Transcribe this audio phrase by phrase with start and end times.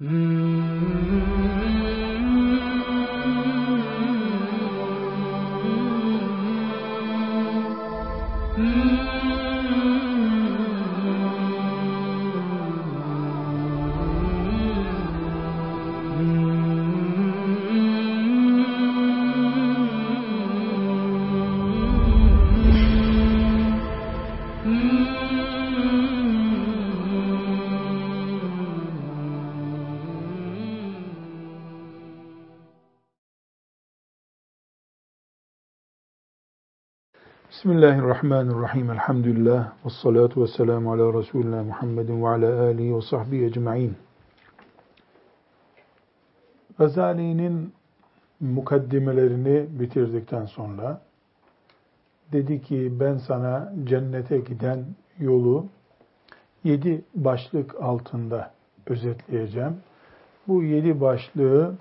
[0.00, 0.53] 嗯。
[37.84, 38.90] Bismillahirrahmanirrahim.
[38.90, 39.72] Elhamdülillah.
[39.84, 43.96] Ve salatu ve selamu ala Resulina Muhammedin ve ala alihi ve sahbihi ecma'in.
[46.78, 47.72] Gazali'nin
[48.40, 51.00] mukaddimelerini bitirdikten sonra
[52.32, 54.84] dedi ki ben sana cennete giden
[55.18, 55.66] yolu
[56.64, 58.50] yedi başlık altında
[58.86, 59.76] özetleyeceğim.
[60.48, 61.74] Bu yedi başlığı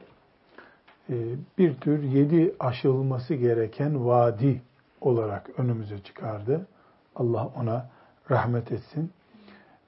[1.09, 1.15] e,
[1.57, 4.61] bir tür yedi aşılması gereken vadi
[5.05, 6.67] olarak önümüze çıkardı.
[7.15, 7.89] Allah ona
[8.31, 9.11] rahmet etsin.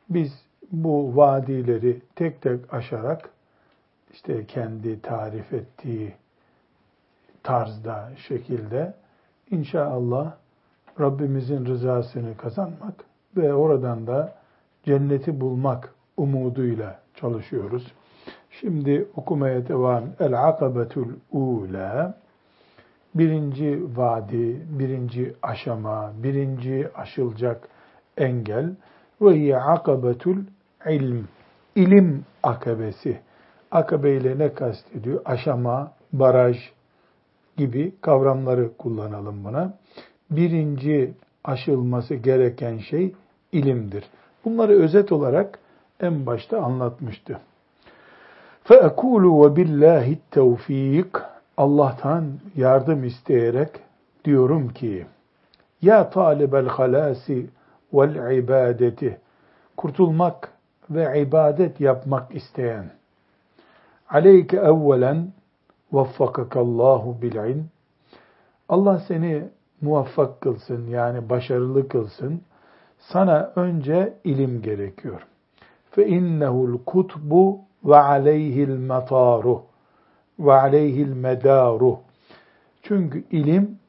[0.10, 3.30] Biz bu vadileri tek tek aşarak
[4.14, 6.14] işte kendi tarif ettiği
[7.44, 8.94] tarzda, şekilde
[9.52, 10.34] inşallah
[11.00, 13.06] Rabbimizin rızasını kazanmak
[13.38, 14.36] ve oradan da
[14.84, 17.94] cenneti bulmak umuduyla çalışıyoruz.
[18.50, 20.04] Şimdi okumaya devam.
[20.20, 22.18] El-akabetul ula
[23.15, 27.69] birinci vadi, birinci aşama, birinci aşılacak
[28.17, 28.75] engel
[29.21, 30.37] ve hiye akabetul
[30.89, 31.29] ilm.
[31.77, 33.21] İlim akabesi.
[33.71, 35.21] Akabe ile ne kastediyor?
[35.25, 36.57] Aşama, baraj
[37.57, 39.75] gibi kavramları kullanalım buna.
[40.31, 43.15] Birinci aşılması gereken şey
[43.53, 44.05] ilimdir.
[44.45, 45.59] Bunları özet olarak
[46.01, 47.41] en başta anlatmıştı.
[48.65, 52.26] فَأَكُولُ وَبِاللّٰهِ التَّوْف۪يقِ Allah'tan
[52.56, 53.70] yardım isteyerek
[54.26, 55.06] diyorum ki
[55.82, 57.50] ya talibel halasi
[57.94, 59.20] vel ibadeti
[59.78, 60.54] kurtulmak
[60.90, 62.92] ve ibadet yapmak isteyen
[64.10, 65.28] aleyke evvelen
[65.92, 67.66] vaffakakallahu bil ilm
[68.70, 69.50] Allah seni
[69.82, 72.42] muvaffak kılsın yani başarılı kılsın.
[73.00, 75.28] Sana önce ilim gerekiyor.
[75.92, 79.62] Fe innehu'l kutbu ve aleyhi'l mataru
[80.40, 82.00] ve aleyhil medaru.
[82.84, 83.80] Çünkü ilim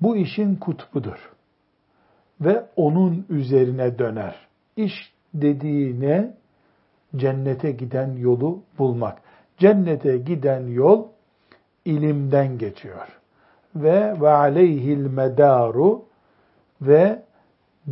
[0.00, 1.32] bu işin kutbudur
[2.40, 4.46] ve onun üzerine döner.
[4.76, 6.34] İş dediğine
[7.16, 9.18] cennete giden yolu bulmak.
[9.58, 11.06] Cennete giden yol
[11.84, 13.20] ilimden geçiyor.
[13.76, 16.04] Ve ve aleyhil medaru
[16.82, 17.22] ve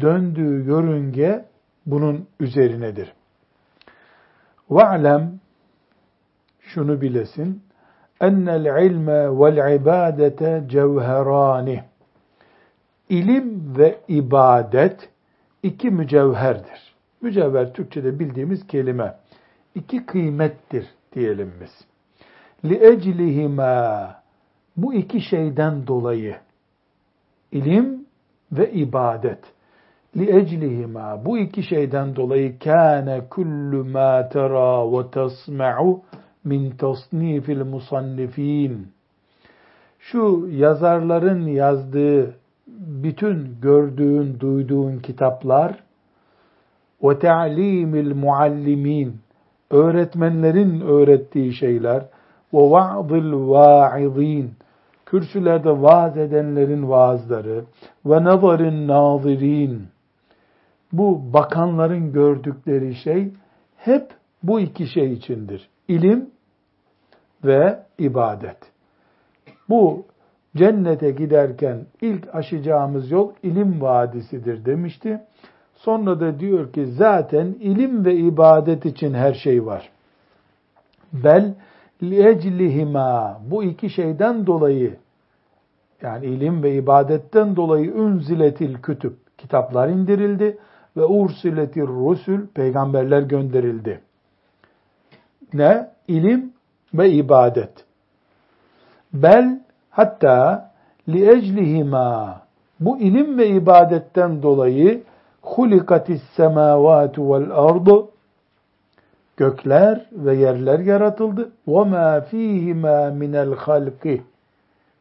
[0.00, 1.44] döndüğü yörünge
[1.86, 3.12] bunun üzerinedir.
[4.70, 5.41] Ve'lem
[6.75, 7.62] şunu bilesin.
[8.21, 11.85] Ennel ilme vel ibadete cevherani.
[13.09, 15.09] İlim ve ibadet
[15.62, 16.95] iki mücevherdir.
[17.21, 19.15] Mücevher Türkçe'de bildiğimiz kelime.
[19.75, 21.87] İki kıymettir diyelim biz.
[22.83, 24.15] Eclihima
[24.77, 26.37] bu iki şeyden dolayı
[27.53, 28.06] ilim
[28.53, 29.55] ve ibadet
[30.17, 32.59] eclihima bu iki şeyden dolayı
[33.29, 36.03] kullu mâ tera ve tasma'u
[36.44, 38.88] min tasnifil musannifin.
[39.99, 42.34] Şu yazarların yazdığı
[42.78, 45.84] bütün gördüğün, duyduğun kitaplar
[47.03, 49.16] ve ta'limil muallimin
[49.71, 52.03] öğretmenlerin öğrettiği şeyler
[52.55, 54.50] ve va'dil va'izin
[55.06, 57.65] kürsülerde vaaz edenlerin vaazları
[58.06, 59.82] ve nazarin nazirin
[60.93, 63.32] bu bakanların gördükleri şey
[63.76, 64.11] hep
[64.43, 65.69] bu iki şey içindir.
[65.88, 66.31] İlim
[67.44, 68.59] ve ibadet.
[69.69, 70.05] Bu
[70.56, 75.21] cennete giderken ilk aşacağımız yol ilim vadisidir demişti.
[75.75, 79.91] Sonra da diyor ki zaten ilim ve ibadet için her şey var.
[81.12, 81.55] Bel
[82.02, 84.96] lieclihima bu iki şeyden dolayı
[86.02, 90.58] yani ilim ve ibadetten dolayı ünziletil kütüb kitaplar indirildi
[90.96, 94.00] ve ursiletir rusul peygamberler gönderildi.
[95.52, 95.91] Ne?
[96.08, 96.54] İlim
[96.94, 97.85] ve ibadet.
[99.12, 99.61] Bel
[99.91, 100.70] hatta
[101.08, 102.41] li eclihima
[102.81, 105.02] bu ilim ve ibadetten dolayı
[105.43, 108.11] hulikatis semavatu vel ardu
[109.37, 111.52] gökler ve yerler yaratıldı.
[111.69, 114.23] Ve ma fihima minel halqi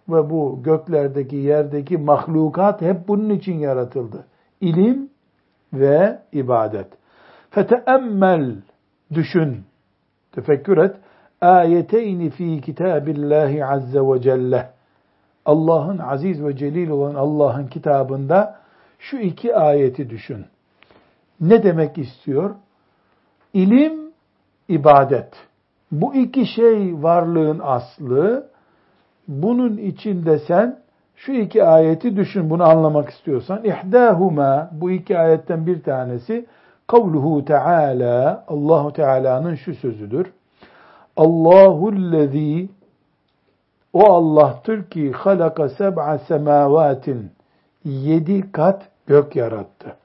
[0.10, 4.26] ve bu göklerdeki yerdeki mahlukat hep bunun için yaratıldı.
[4.62, 5.10] İlim
[5.74, 6.88] ve ibadet.
[7.50, 8.56] Feteemmel
[9.14, 9.64] düşün
[10.32, 10.96] Tefekkür et.
[11.44, 14.70] Ayeteyni fi kitabillahi azze ve celle.
[15.46, 18.60] Allah'ın aziz ve celil olan Allah'ın kitabında
[19.00, 20.46] şu iki ayeti düşün.
[21.42, 22.56] Ne demek istiyor?
[23.54, 23.94] İlim,
[24.70, 25.34] ibadet.
[25.92, 28.48] Bu iki şey varlığın aslı.
[29.28, 30.80] Bunun içinde sen
[31.16, 33.64] şu iki ayeti düşün bunu anlamak istiyorsan.
[33.64, 36.46] İhdâhuma bu iki ayetten bir tanesi
[36.88, 40.34] kavluhu Teala Allahu Teala'nın şu sözüdür.
[41.18, 42.70] Allahu'llezî
[43.94, 47.32] o Allah'tır ki halaka seb'a semavatin
[47.86, 49.96] yedi kat gök yarattı.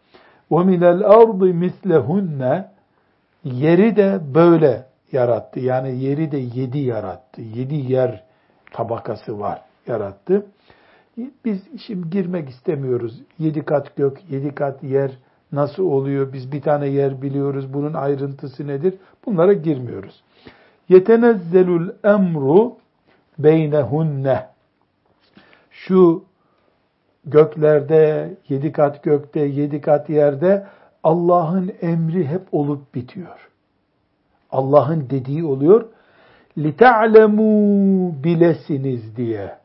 [0.50, 2.68] Ve minel ardı mislehunne
[3.44, 5.60] yeri de böyle yarattı.
[5.60, 7.40] Yani yeri de yedi yarattı.
[7.42, 8.24] Yedi yer
[8.72, 10.46] tabakası var yarattı.
[11.44, 13.20] Biz şimdi girmek istemiyoruz.
[13.38, 15.18] Yedi kat gök, yedi kat yer
[15.52, 16.32] nasıl oluyor?
[16.32, 17.74] Biz bir tane yer biliyoruz.
[17.74, 18.94] Bunun ayrıntısı nedir?
[19.26, 20.22] Bunlara girmiyoruz
[20.89, 22.77] Yetenezzelul emru
[23.39, 24.47] beynehunne.
[25.71, 26.23] Şu
[27.25, 30.67] göklerde, yedi kat gökte, yedi kat yerde
[31.03, 33.49] Allah'ın emri hep olup bitiyor.
[34.51, 35.85] Allah'ın dediği oluyor.
[36.57, 39.55] لِتَعْلَمُوا bilesiniz diye.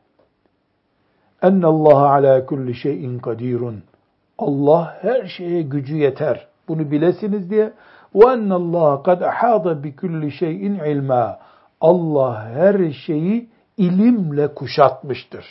[1.41, 3.79] اَنَّ اللّٰهَ عَلَى كُلِّ شَيْءٍ قَد۪يرٌ
[4.37, 6.47] Allah her şeye gücü yeter.
[6.67, 7.73] Bunu bilesiniz diye.
[8.15, 11.37] وَاَنَّ اللّٰهَ قَدْ اَحَاضَ بِكُلِّ شَيْءٍ عِلْمًا
[11.81, 15.45] Allah her şeyi ilimle kuşatmıştır.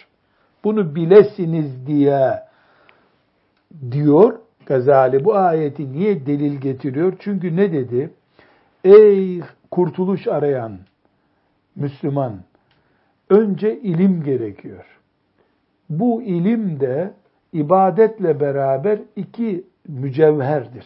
[0.64, 2.42] Bunu bilesiniz diye
[3.90, 5.24] diyor Gazali.
[5.24, 7.12] Bu ayeti niye delil getiriyor?
[7.18, 8.10] Çünkü ne dedi?
[8.84, 9.40] Ey
[9.70, 10.78] kurtuluş arayan
[11.76, 12.36] Müslüman,
[13.30, 14.84] önce ilim gerekiyor.
[15.90, 17.12] Bu ilim de
[17.52, 20.84] ibadetle beraber iki mücevherdir.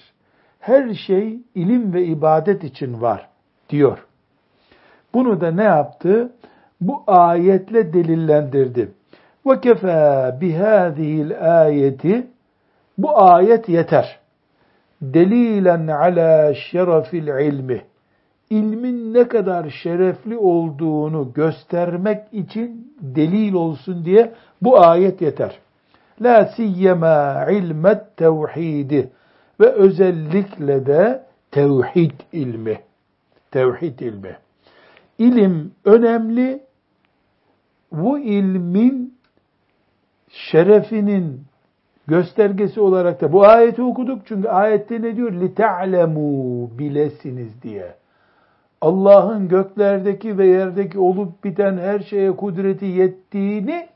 [0.60, 3.28] Her şey ilim ve ibadet için var
[3.70, 4.08] diyor.
[5.14, 6.32] Bunu da ne yaptı?
[6.82, 8.92] Bu ayetle delillendirdi.
[9.46, 12.28] Ve kefa bihâzihil ayeti
[12.98, 14.20] bu ayet yeter.
[15.02, 17.82] Delilen ala şerefil ilmi.
[18.50, 25.60] İlmin ne kadar şerefli olduğunu göstermek için delil olsun diye bu ayet yeter.
[26.22, 29.10] La siyyema ilmet tevhidi
[29.61, 32.81] ve özellikle de tevhid ilmi.
[33.51, 34.37] Tevhid ilmi.
[35.19, 36.63] İlim önemli.
[37.93, 39.15] Bu ilmin
[40.29, 41.41] şerefinin
[42.07, 44.23] göstergesi olarak da bu ayeti okuduk.
[44.27, 45.33] Çünkü ayette ne diyor?
[45.33, 47.95] لِتَعْلَمُوا bilesiniz diye.
[48.81, 53.89] Allah'ın göklerdeki ve yerdeki olup biten her şeye kudreti yettiğini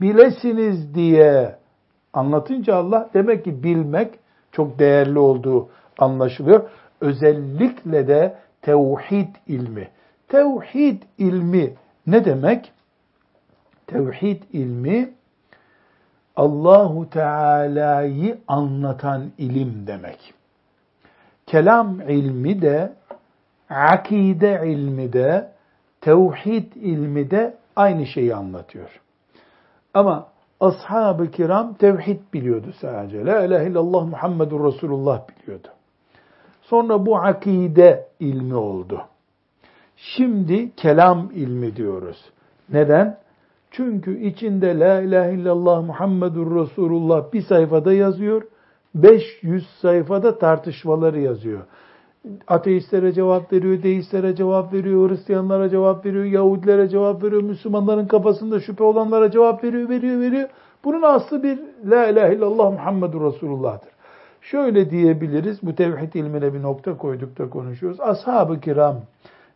[0.00, 1.56] bilesiniz diye
[2.12, 4.18] anlatınca Allah demek ki bilmek
[4.53, 6.69] çok değerli olduğu anlaşılıyor.
[7.01, 9.89] Özellikle de tevhid ilmi.
[10.27, 11.73] Tevhid ilmi
[12.07, 12.71] ne demek?
[13.87, 15.13] Tevhid ilmi
[16.35, 20.33] Allahu Teala'yı anlatan ilim demek.
[21.45, 22.93] Kelam ilmi de,
[23.69, 25.51] akide ilmi de,
[26.01, 29.01] tevhid ilmi de aynı şeyi anlatıyor.
[29.93, 30.32] Ama
[30.65, 33.25] ashab-ı kiram tevhid biliyordu sadece.
[33.25, 35.67] La ilahe illallah Muhammedur Resulullah biliyordu.
[36.61, 39.01] Sonra bu akide ilmi oldu.
[39.97, 42.17] Şimdi kelam ilmi diyoruz.
[42.69, 43.17] Neden?
[43.71, 48.41] Çünkü içinde La ilahe illallah Muhammedur Resulullah bir sayfada yazıyor.
[48.95, 51.61] 500 sayfada tartışmaları yazıyor.
[52.47, 58.83] Ateistlere cevap veriyor, deistlere cevap veriyor, Hristiyanlara cevap veriyor, Yahudilere cevap veriyor, Müslümanların kafasında şüphe
[58.83, 60.49] olanlara cevap veriyor, veriyor, veriyor.
[60.83, 63.91] Bunun aslı bir La ilahe illallah Muhammedur Resulullah'tır.
[64.41, 67.99] Şöyle diyebiliriz, bu tevhid ilmine bir nokta koyduk da konuşuyoruz.
[67.99, 68.95] Ashab-ı kiram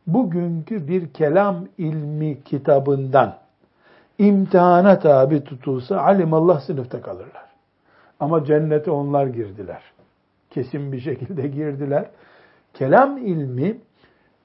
[0.07, 3.35] bugünkü bir kelam ilmi kitabından
[4.17, 7.47] imtihana tabi tutulsa alimallah sınıfta kalırlar.
[8.19, 9.81] Ama cennete onlar girdiler.
[10.49, 12.05] Kesin bir şekilde girdiler.
[12.77, 13.77] Kelam ilmi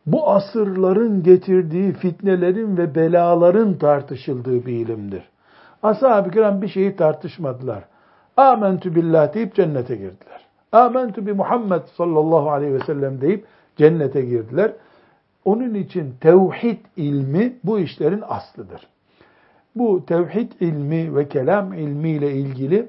[0.07, 5.23] bu asırların getirdiği fitnelerin ve belaların tartışıldığı bir ilimdir.
[5.83, 7.85] Ashab-ı kiram bir şeyi tartışmadılar.
[8.37, 10.47] Amentu billah deyip cennete girdiler.
[10.73, 13.45] Amentu bi Muhammed sallallahu aleyhi ve sellem deyip
[13.77, 14.73] cennete girdiler.
[15.45, 18.81] Onun için tevhid ilmi bu işlerin aslıdır.
[19.77, 22.89] Bu tevhid ilmi ve kelam ilmi ile ilgili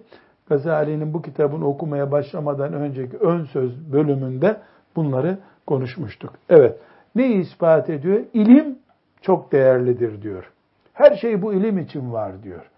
[0.49, 4.57] Gazali'nin bu kitabını okumaya başlamadan önceki ön söz bölümünde
[4.96, 6.32] bunları konuşmuştuk.
[6.48, 6.78] Evet,
[7.14, 8.20] neyi ispat ediyor?
[8.32, 8.78] İlim
[9.22, 10.52] çok değerlidir diyor.
[10.92, 12.70] Her şey bu ilim için var diyor.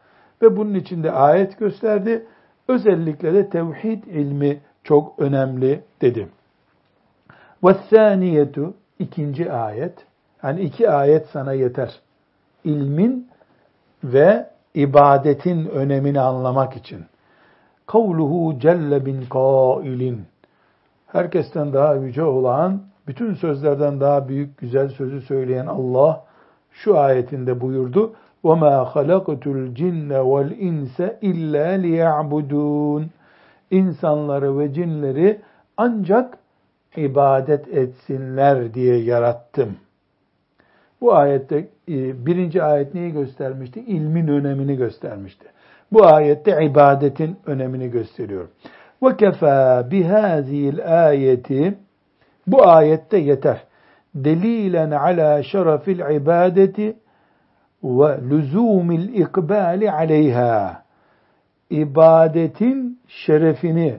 [0.43, 2.27] Ve bunun içinde ayet gösterdi.
[2.69, 6.29] Özellikle de tevhid ilmi çok önemli dedi.
[7.63, 9.95] وَالثَّانِيَةُ ikinci ayet.
[10.43, 12.01] Yani iki ayet sana yeter.
[12.65, 13.29] İlmin
[14.05, 17.05] ve ibadetin önemini anlamak için.
[17.87, 20.25] Kavluhu celle bin kailin.
[21.15, 26.25] Herkesten daha yüce olan, bütün sözlerden daha büyük güzel sözü söyleyen Allah
[26.71, 28.13] şu ayetinde buyurdu.
[28.45, 33.05] وَمَا خَلَقْتُ الْجِنَّ وَالْاِنْسَ اِلَّا لِيَعْبُدُونَ
[33.71, 35.41] İnsanları ve cinleri
[35.77, 36.39] ancak
[36.97, 39.77] ibadet etsinler diye yarattım.
[41.01, 43.81] Bu ayette e, birinci ayet neyi göstermişti?
[43.81, 45.47] İlmin önemini göstermişti.
[45.93, 48.49] Bu ayette ibadetin önemini gösteriyor.
[49.03, 51.79] Ve kefa bihazil ayeti
[52.47, 53.65] bu ayette yeter.
[54.15, 56.97] Delilen ala şerefil ibadeti
[57.85, 60.83] ve lüzumil ikbali aleyha.
[61.71, 63.99] İbadetin şerefini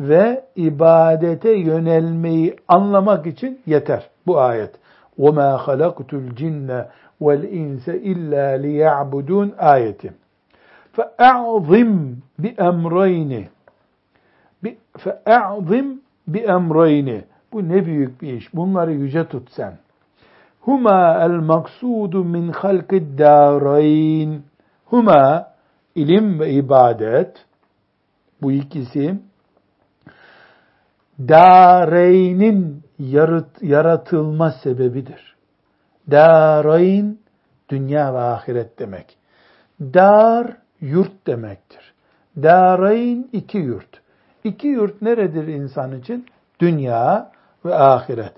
[0.00, 4.70] ve ibadete yönelmeyi anlamak için yeter bu ayet.
[5.18, 6.84] وَمَا خَلَقْتُ الْجِنَّ
[7.20, 10.12] وَالْاِنْسَ اِلَّا لِيَعْبُدُونَ ayeti.
[10.96, 11.90] فَاَعْظِمْ
[12.42, 13.44] بِأَمْرَيْنِ
[14.97, 17.23] fe'a'zim bi emreyni.
[17.53, 18.53] Bu ne büyük bir iş.
[18.53, 19.77] Bunları yüce tut sen.
[20.61, 24.41] Huma el maksudu min halkid darayn.
[24.85, 25.53] Huma
[25.95, 27.45] ilim ve ibadet.
[28.41, 29.19] Bu ikisi
[31.19, 35.35] dareynin yarat, yaratılma sebebidir.
[36.11, 37.19] Darayn
[37.69, 39.17] dünya ve ahiret demek.
[39.81, 41.93] Dar yurt demektir.
[42.37, 44.01] Darayn iki yurt.
[44.47, 46.25] İki yurt neredir insan için?
[46.59, 47.31] Dünya
[47.65, 48.33] ve ahiret.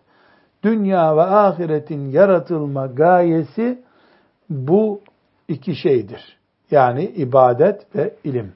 [0.64, 3.84] Dünya ve ahiretin yaratılma gayesi
[4.50, 5.02] bu
[5.48, 6.38] iki şeydir.
[6.72, 8.54] Yani ibadet ve ilim.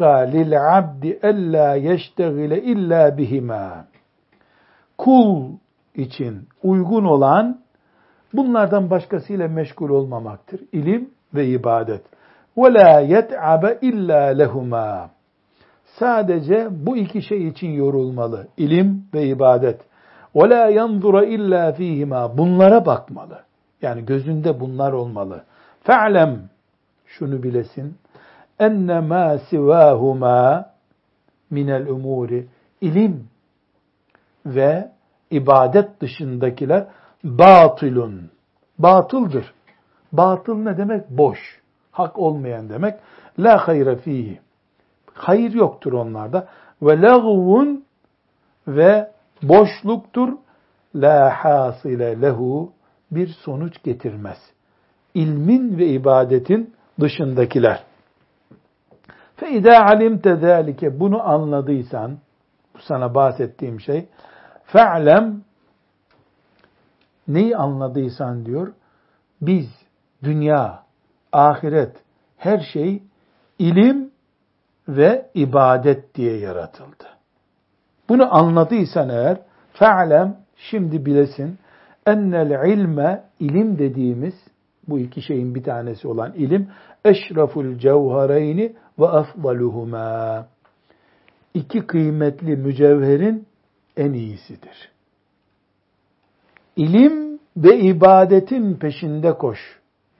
[0.00, 3.84] Lil abdi ella yeştegile illa bihima.
[4.98, 5.52] Kul
[5.94, 7.60] için uygun olan
[8.32, 10.60] bunlardan başkasıyla meşgul olmamaktır.
[10.72, 12.02] İlim ve ibadet.
[12.58, 15.17] La yet'abe illa lehuma.
[15.98, 18.48] Sadece bu iki şey için yorulmalı.
[18.56, 19.80] İlim ve ibadet.
[20.36, 22.38] La yanzura illa fihima.
[22.38, 23.42] Bunlara bakmalı.
[23.82, 25.44] Yani gözünde bunlar olmalı.
[25.82, 26.50] Fe'lem
[27.06, 27.96] şunu bilesin.
[28.58, 30.70] Enne ma sivahuma
[31.50, 32.46] minel umuri
[32.80, 33.28] ilim
[34.46, 34.90] ve
[35.30, 36.86] ibadet dışındakiler
[37.24, 38.30] batılun.
[38.78, 39.54] Batıldır.
[40.12, 41.10] Batıl ne demek?
[41.10, 41.60] Boş.
[41.90, 42.94] Hak olmayan demek.
[43.38, 44.40] La hayre fihi.
[45.18, 46.48] Hayır yoktur onlarda.
[46.82, 47.84] Ve lagvun
[48.68, 49.10] ve
[49.42, 50.32] boşluktur.
[50.94, 52.72] La hasile lehu
[53.10, 54.38] bir sonuç getirmez.
[55.14, 57.84] İlmin ve ibadetin dışındakiler.
[59.50, 62.18] İdâ alimte zâlike bunu anladıysan,
[62.74, 64.08] bu sana bahsettiğim şey,
[64.64, 65.42] fe'lem
[67.28, 68.72] neyi anladıysan diyor,
[69.40, 69.66] biz
[70.22, 70.82] dünya,
[71.32, 71.96] ahiret,
[72.36, 73.02] her şey
[73.58, 74.07] ilim
[74.88, 77.04] ve ibadet diye yaratıldı.
[78.08, 79.40] Bunu anladıysan eğer,
[79.72, 81.58] fe'lem şimdi bilesin,
[82.06, 84.34] ennel ilme, ilim dediğimiz,
[84.88, 86.68] bu iki şeyin bir tanesi olan ilim,
[87.04, 90.46] eşraful cevhereyni ve afdaluhuma.
[91.54, 93.46] İki kıymetli mücevherin
[93.96, 94.90] en iyisidir.
[96.76, 99.58] İlim ve ibadetin peşinde koş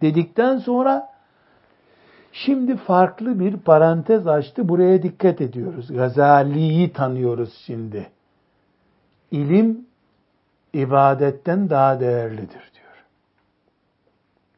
[0.02, 1.08] dedikten sonra
[2.31, 4.69] şimdi farklı bir parantez açtı.
[4.69, 5.87] Buraya dikkat ediyoruz.
[5.87, 8.09] Gazali'yi tanıyoruz şimdi.
[9.31, 9.85] İlim
[10.73, 13.05] ibadetten daha değerlidir diyor.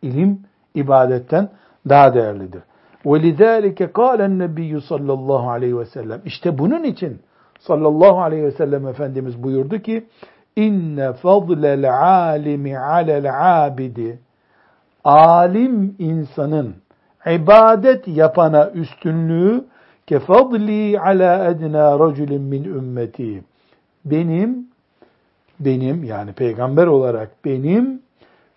[0.01, 0.39] İlim
[0.75, 1.49] ibadetten
[1.89, 2.61] daha değerlidir.
[3.05, 6.21] وَلِذَٰلِكَ قَالَ النَّبِيُّ sallallahu aleyhi ve sellem.
[6.25, 7.21] İşte bunun için
[7.59, 10.07] sallallahu aleyhi ve sellem Efendimiz buyurdu ki
[10.55, 14.19] inne fadlel alimi alel abidi
[15.03, 16.75] alim insanın
[17.26, 19.64] ibadet yapana üstünlüğü
[20.06, 23.44] kefadli ala edna raculin min ümmeti
[24.04, 24.66] benim
[25.60, 28.02] benim yani peygamber olarak benim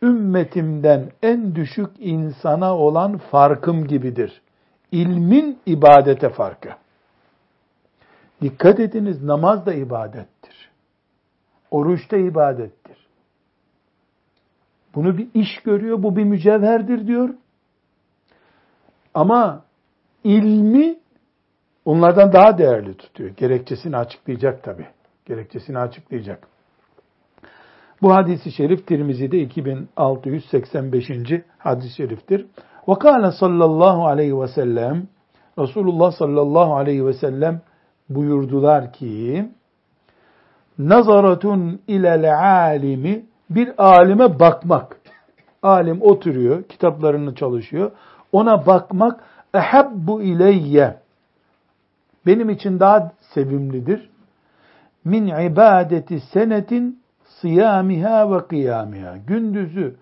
[0.03, 4.41] ümmetimden en düşük insana olan farkım gibidir.
[4.91, 6.69] İlmin ibadete farkı.
[8.41, 10.69] Dikkat ediniz namaz da ibadettir.
[11.71, 12.97] Oruç da ibadettir.
[14.95, 17.29] Bunu bir iş görüyor, bu bir mücevherdir diyor.
[19.13, 19.63] Ama
[20.23, 20.95] ilmi
[21.85, 23.29] onlardan daha değerli tutuyor.
[23.29, 24.87] Gerekçesini açıklayacak tabi.
[25.25, 26.47] Gerekçesini açıklayacak.
[28.01, 31.11] Bu hadisi şerif Tirmizi'de 2685.
[31.57, 32.45] hadis-i şeriftir.
[32.99, 35.07] Kâle sallallahu aleyhi ve sellem
[35.59, 37.61] Resulullah sallallahu aleyhi ve sellem
[38.09, 39.49] buyurdular ki
[40.77, 44.97] nazaratun ilel alimi bir alime bakmak.
[45.61, 47.91] Alim oturuyor, kitaplarını çalışıyor.
[48.33, 49.23] Ona bakmak
[49.53, 50.97] ehabbu ileyye
[52.25, 54.09] benim için daha sevimlidir.
[55.05, 57.03] Min ibadeti senetin
[57.41, 59.17] siyamiha ve kıyamiha.
[59.27, 59.95] Gündüzü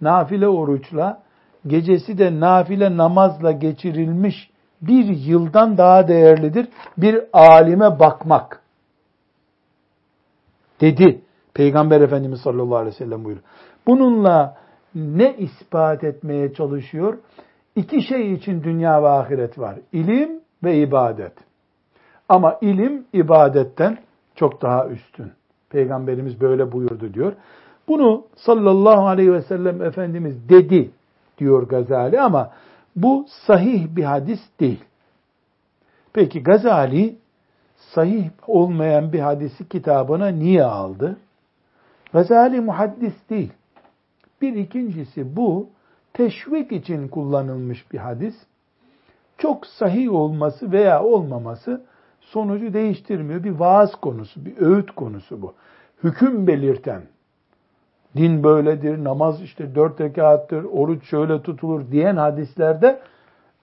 [0.00, 1.22] nafile oruçla,
[1.66, 4.50] gecesi de nafile namazla geçirilmiş
[4.82, 6.68] bir yıldan daha değerlidir.
[6.98, 8.62] Bir alime bakmak.
[10.80, 11.20] Dedi
[11.54, 13.46] Peygamber Efendimiz sallallahu aleyhi ve sellem buyuruyor.
[13.86, 14.56] Bununla
[14.94, 17.18] ne ispat etmeye çalışıyor?
[17.76, 19.78] İki şey için dünya ve ahiret var.
[19.92, 21.32] İlim ve ibadet.
[22.28, 23.98] Ama ilim ibadetten
[24.34, 25.32] çok daha üstün.
[25.70, 27.32] Peygamberimiz böyle buyurdu diyor.
[27.88, 30.90] Bunu sallallahu aleyhi ve sellem Efendimiz dedi
[31.38, 32.50] diyor Gazali ama
[32.96, 34.84] bu sahih bir hadis değil.
[36.12, 37.16] Peki Gazali
[37.76, 41.16] sahih olmayan bir hadisi kitabına niye aldı?
[42.12, 43.52] Gazali muhaddis değil.
[44.42, 45.68] Bir ikincisi bu
[46.14, 48.34] teşvik için kullanılmış bir hadis.
[49.38, 51.82] Çok sahih olması veya olmaması
[52.20, 53.44] sonucu değiştirmiyor.
[53.44, 55.54] Bir vaaz konusu, bir öğüt konusu bu.
[56.04, 57.02] Hüküm belirten,
[58.16, 63.00] din böyledir, namaz işte dört rekattır, oruç şöyle tutulur diyen hadislerde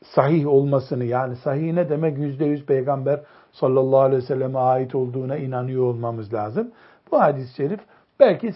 [0.04, 5.38] sahih olmasını yani sahih ne demek yüzde yüz peygamber sallallahu aleyhi ve selleme ait olduğuna
[5.38, 6.72] inanıyor olmamız lazım.
[7.12, 7.80] Bu hadis-i şerif
[8.20, 8.54] belki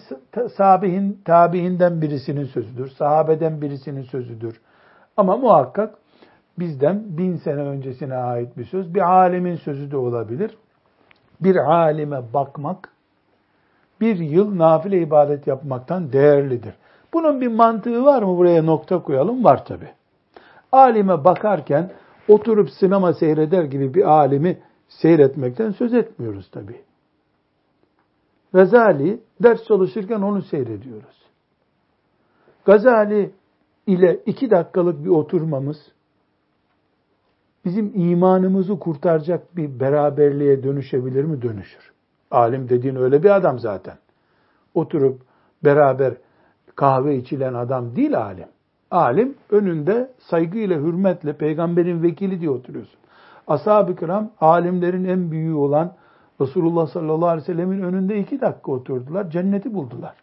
[0.56, 4.60] sahabihin, tabiinden birisinin sözüdür, sahabeden birisinin sözüdür.
[5.16, 5.94] Ama muhakkak
[6.58, 8.94] bizden bin sene öncesine ait bir söz.
[8.94, 10.56] Bir alimin sözü de olabilir.
[11.40, 12.88] Bir alime bakmak,
[14.00, 16.74] bir yıl nafile ibadet yapmaktan değerlidir.
[17.12, 18.36] Bunun bir mantığı var mı?
[18.36, 19.44] Buraya nokta koyalım.
[19.44, 19.88] Var tabi.
[20.72, 21.90] Alime bakarken
[22.28, 26.82] oturup sinema seyreder gibi bir alimi seyretmekten söz etmiyoruz tabi.
[28.54, 31.24] Gazali ders çalışırken onu seyrediyoruz.
[32.64, 33.32] Gazali
[33.86, 35.76] ile iki dakikalık bir oturmamız
[37.64, 41.42] bizim imanımızı kurtaracak bir beraberliğe dönüşebilir mi?
[41.42, 41.92] Dönüşür.
[42.30, 43.98] Alim dediğin öyle bir adam zaten.
[44.74, 45.22] Oturup
[45.64, 46.14] beraber
[46.76, 48.48] kahve içilen adam değil alim.
[48.90, 53.00] Alim önünde saygıyla, hürmetle peygamberin vekili diye oturuyorsun.
[53.46, 55.96] Ashab-ı kiram alimlerin en büyüğü olan
[56.40, 59.30] Resulullah sallallahu aleyhi ve sellemin önünde iki dakika oturdular.
[59.30, 60.14] Cenneti buldular.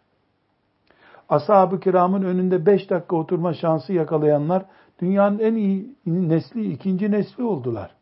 [1.29, 4.65] Ashab-ı kiramın önünde beş dakika oturma şansı yakalayanlar
[5.01, 7.95] dünyanın en iyi nesli, ikinci nesli oldular.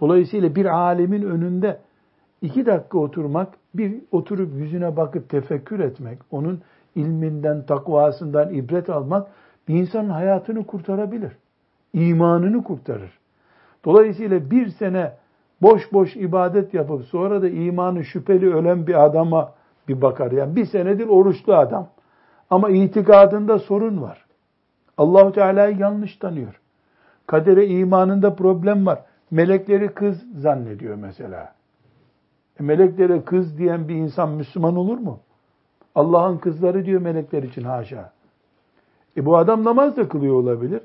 [0.00, 1.80] Dolayısıyla bir alemin önünde
[2.42, 6.62] iki dakika oturmak, bir oturup yüzüne bakıp tefekkür etmek, onun
[6.94, 9.28] ilminden, takvasından ibret almak
[9.68, 11.32] bir insanın hayatını kurtarabilir.
[11.92, 13.18] İmanını kurtarır.
[13.84, 15.12] Dolayısıyla bir sene
[15.62, 19.52] boş boş ibadet yapıp sonra da imanı şüpheli ölen bir adama
[19.88, 20.32] bir bakar.
[20.32, 21.88] Yani bir senedir oruçlu adam.
[22.50, 24.26] Ama itikadında sorun var.
[24.98, 26.60] Allahu Teala'yı yanlış tanıyor.
[27.26, 28.98] Kadere imanında problem var.
[29.30, 31.54] Melekleri kız zannediyor mesela.
[32.60, 35.18] E meleklere kız diyen bir insan Müslüman olur mu?
[35.94, 38.12] Allah'ın kızları diyor melekler için haşa.
[39.16, 40.80] E bu adam namaz da kılıyor olabilir.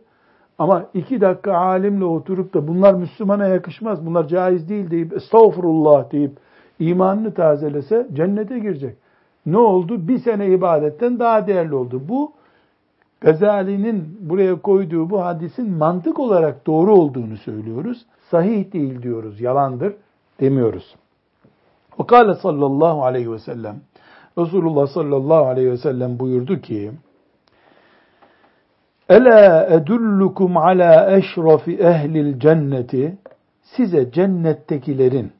[0.57, 6.31] Ama iki dakika alimle oturup da bunlar Müslümana yakışmaz, bunlar caiz değil deyip estağfurullah deyip
[6.79, 8.95] imanını tazelese cennete girecek.
[9.45, 10.07] Ne oldu?
[10.07, 12.01] Bir sene ibadetten daha değerli oldu.
[12.09, 12.31] Bu
[13.21, 18.05] Gazali'nin buraya koyduğu bu hadisin mantık olarak doğru olduğunu söylüyoruz.
[18.31, 19.93] Sahih değil diyoruz, yalandır
[20.39, 20.95] demiyoruz.
[21.97, 23.75] O kâle sallallahu aleyhi ve sellem,
[24.37, 26.91] Resulullah sallallahu aleyhi ve sellem buyurdu ki,
[29.11, 33.17] Ela edullukum ala eşrafi ehlil cenneti,
[33.61, 35.31] size cennettekilerin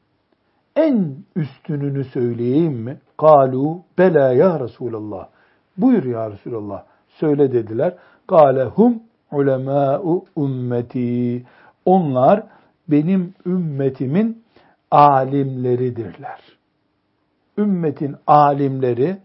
[0.76, 2.98] en üstününü söyleyeyim mi?
[3.18, 5.28] Kalu bela ya Resulallah.
[5.78, 7.96] Buyur ya Resulallah söyle dediler.
[8.28, 11.46] Kale hum ulemâ'u ümmeti.
[11.86, 12.44] Onlar
[12.88, 14.44] benim ümmetimin
[14.92, 16.40] alimleridirler.
[17.58, 19.18] Ümmetin alimleri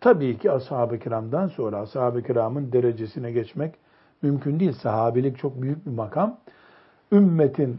[0.00, 3.81] tabii ki ashab-ı kiramdan sonra ashab-ı kiramın derecesine geçmek
[4.22, 4.72] mümkün değil.
[4.72, 6.36] Sahabilik çok büyük bir makam.
[7.12, 7.76] Ümmetin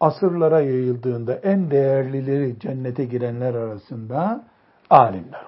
[0.00, 4.44] asırlara yayıldığında en değerlileri cennete girenler arasında
[4.90, 5.44] alimler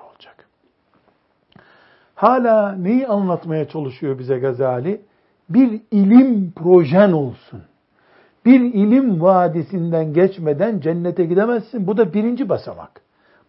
[2.17, 5.01] Hala neyi anlatmaya çalışıyor bize Gazali?
[5.49, 7.63] Bir ilim projen olsun.
[8.45, 11.87] Bir ilim vadisinden geçmeden cennete gidemezsin.
[11.87, 13.01] Bu da birinci basamak.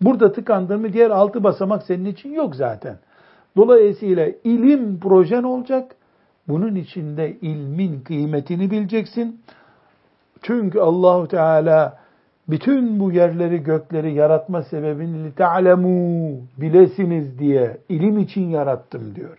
[0.01, 2.97] Burada tıkandın mı diğer altı basamak senin için yok zaten.
[3.57, 5.95] Dolayısıyla ilim projen olacak.
[6.47, 9.41] Bunun içinde ilmin kıymetini bileceksin.
[10.41, 11.99] Çünkü Allahu Teala
[12.49, 19.37] bütün bu yerleri gökleri yaratma sebebini ta'lemu bilesiniz diye ilim için yarattım diyor.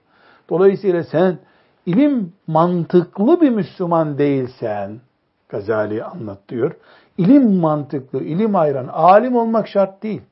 [0.51, 1.39] Dolayısıyla sen
[1.87, 5.01] ilim mantıklı bir Müslüman değilsen,
[5.49, 6.73] Gazali anlat diyor.
[7.19, 10.23] İlim mantıklı, ilim ayran, alim olmak şart değil.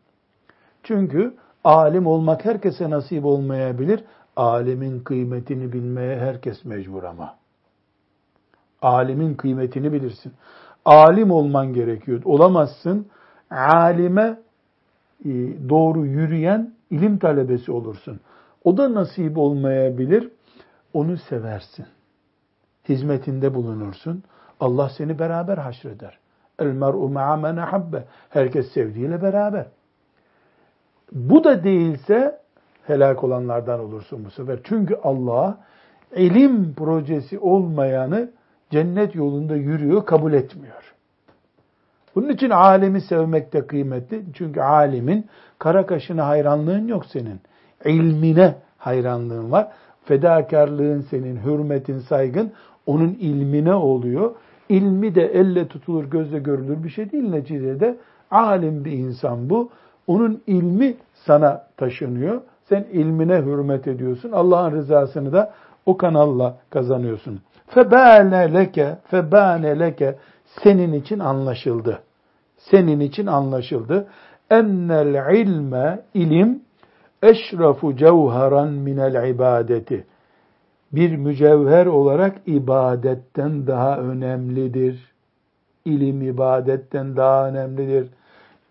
[0.83, 1.35] Çünkü
[1.65, 4.05] alim olmak herkese nasip olmayabilir.
[4.37, 7.37] Alimin kıymetini bilmeye herkes mecbur ama.
[8.83, 10.33] Alimin kıymetini bilirsin.
[10.85, 12.23] Alim olman gerekiyor.
[12.25, 13.07] Olamazsın.
[13.51, 14.39] Alime
[15.25, 15.31] e,
[15.69, 18.21] doğru yürüyen ilim talebesi olursun.
[18.65, 20.31] O da nasip olmayabilir.
[20.93, 21.87] Onu seversin.
[22.89, 24.23] Hizmetinde bulunursun.
[24.61, 26.19] Allah seni beraber haşreder.
[26.59, 27.59] El mer'u ma'a men.
[28.31, 29.67] Herkes sevdiğiyle beraber.
[31.13, 32.41] Bu da değilse
[32.87, 34.59] helak olanlardan olursun bu sefer.
[34.65, 35.59] Çünkü Allah
[36.17, 38.31] ilim projesi olmayanı
[38.71, 40.95] cennet yolunda yürüyor, kabul etmiyor.
[42.15, 44.23] Bunun için alemi sevmek de kıymetli.
[44.35, 45.27] Çünkü alimin
[45.59, 47.41] kara kaşına hayranlığın yok senin.
[47.85, 49.69] İlmine hayranlığın var.
[50.05, 52.53] Fedakarlığın senin, hürmetin, saygın
[52.87, 54.35] onun ilmine oluyor.
[54.69, 57.97] İlmi de elle tutulur, gözle görülür bir şey değil neticede.
[58.31, 59.71] Alim bir insan bu.
[60.07, 62.41] Onun ilmi sana taşınıyor.
[62.69, 64.33] Sen ilmine hürmet ediyorsun.
[64.33, 65.53] Allah'ın rızasını da
[65.87, 67.41] o kanalla kazanıyorsun.
[67.67, 70.17] Febâne leke, febâne leke
[70.63, 72.03] senin için anlaşıldı.
[72.57, 74.07] Senin için anlaşıldı.
[74.51, 76.63] Ennel ilme, ilim,
[77.23, 80.07] eşrafu cevheran minel ibadeti.
[80.93, 85.13] Bir mücevher olarak ibadetten daha önemlidir.
[85.85, 88.09] İlim ibadetten daha önemlidir.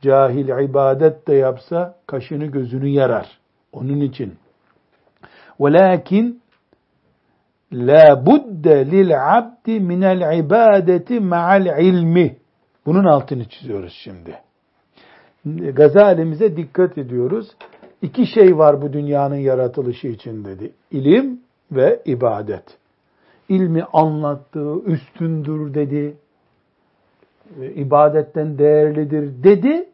[0.02, 3.45] Cahil ibadet de yapsa kaşını gözünü yarar.
[3.76, 4.34] Onun için.
[5.60, 6.42] Velakin
[7.74, 12.38] la budde lil abdi minel ibadeti ma'al ilmi.
[12.86, 14.36] Bunun altını çiziyoruz şimdi.
[15.74, 17.48] Gazalimize dikkat ediyoruz.
[18.02, 20.72] İki şey var bu dünyanın yaratılışı için dedi.
[20.92, 21.40] İlim
[21.72, 22.78] ve ibadet.
[23.50, 26.18] İlmi anlattığı üstündür dedi.
[27.60, 29.90] İbadetten değerlidir dedi.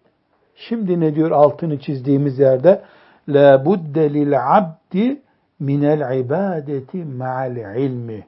[0.56, 2.84] Şimdi ne diyor altını çizdiğimiz yerde?
[3.30, 5.22] La budde lil abdi
[5.60, 8.26] minel ibadeti ma'al ilmi.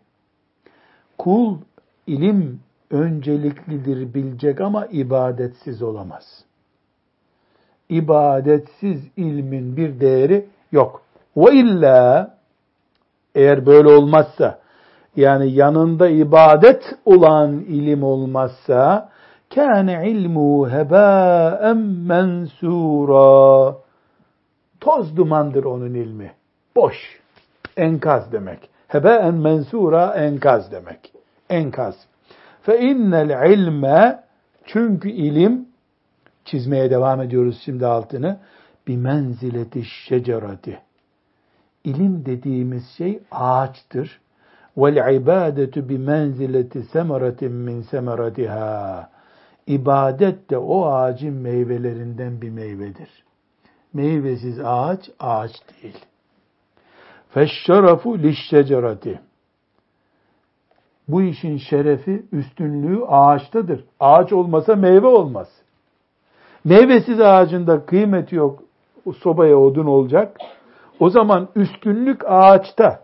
[1.17, 1.57] Kul
[2.07, 2.59] ilim
[2.91, 6.45] önceliklidir bilecek ama ibadetsiz olamaz.
[7.89, 11.01] İbadetsiz ilmin bir değeri yok.
[11.37, 12.33] Ve illa
[13.35, 14.59] eğer böyle olmazsa
[15.15, 19.09] yani yanında ibadet olan ilim olmazsa
[19.55, 21.77] kâne ilmu hebâen
[22.07, 23.75] mensûrâ
[24.83, 26.31] toz dumandır onun ilmi.
[26.75, 27.19] Boş.
[27.77, 28.69] Enkaz demek.
[28.87, 31.13] Hebâen mensûrâ enkaz demek.
[31.49, 31.95] Enkaz.
[32.61, 34.23] Fe innel ilme
[34.65, 35.65] çünkü ilim
[36.45, 38.37] çizmeye devam ediyoruz şimdi altını.
[38.87, 40.79] Bir menzileti şecerati.
[41.83, 44.21] İlim dediğimiz şey ağaçtır.
[44.77, 49.09] Vel ibadetu bi menzileti semeratin min semeratiha.
[49.67, 53.22] İbadet de o ağacın meyvelerinden bir meyvedir.
[53.93, 55.97] Meyvesiz ağaç ağaç değil.
[57.29, 59.19] Feşşerafu lişşecerati.
[61.07, 63.83] Bu işin şerefi, üstünlüğü ağaçtadır.
[63.99, 65.47] Ağaç olmasa meyve olmaz.
[66.63, 68.63] Meyvesiz ağacında kıymeti yok.
[69.05, 70.37] O sobaya odun olacak.
[70.99, 73.01] O zaman üstünlük ağaçta.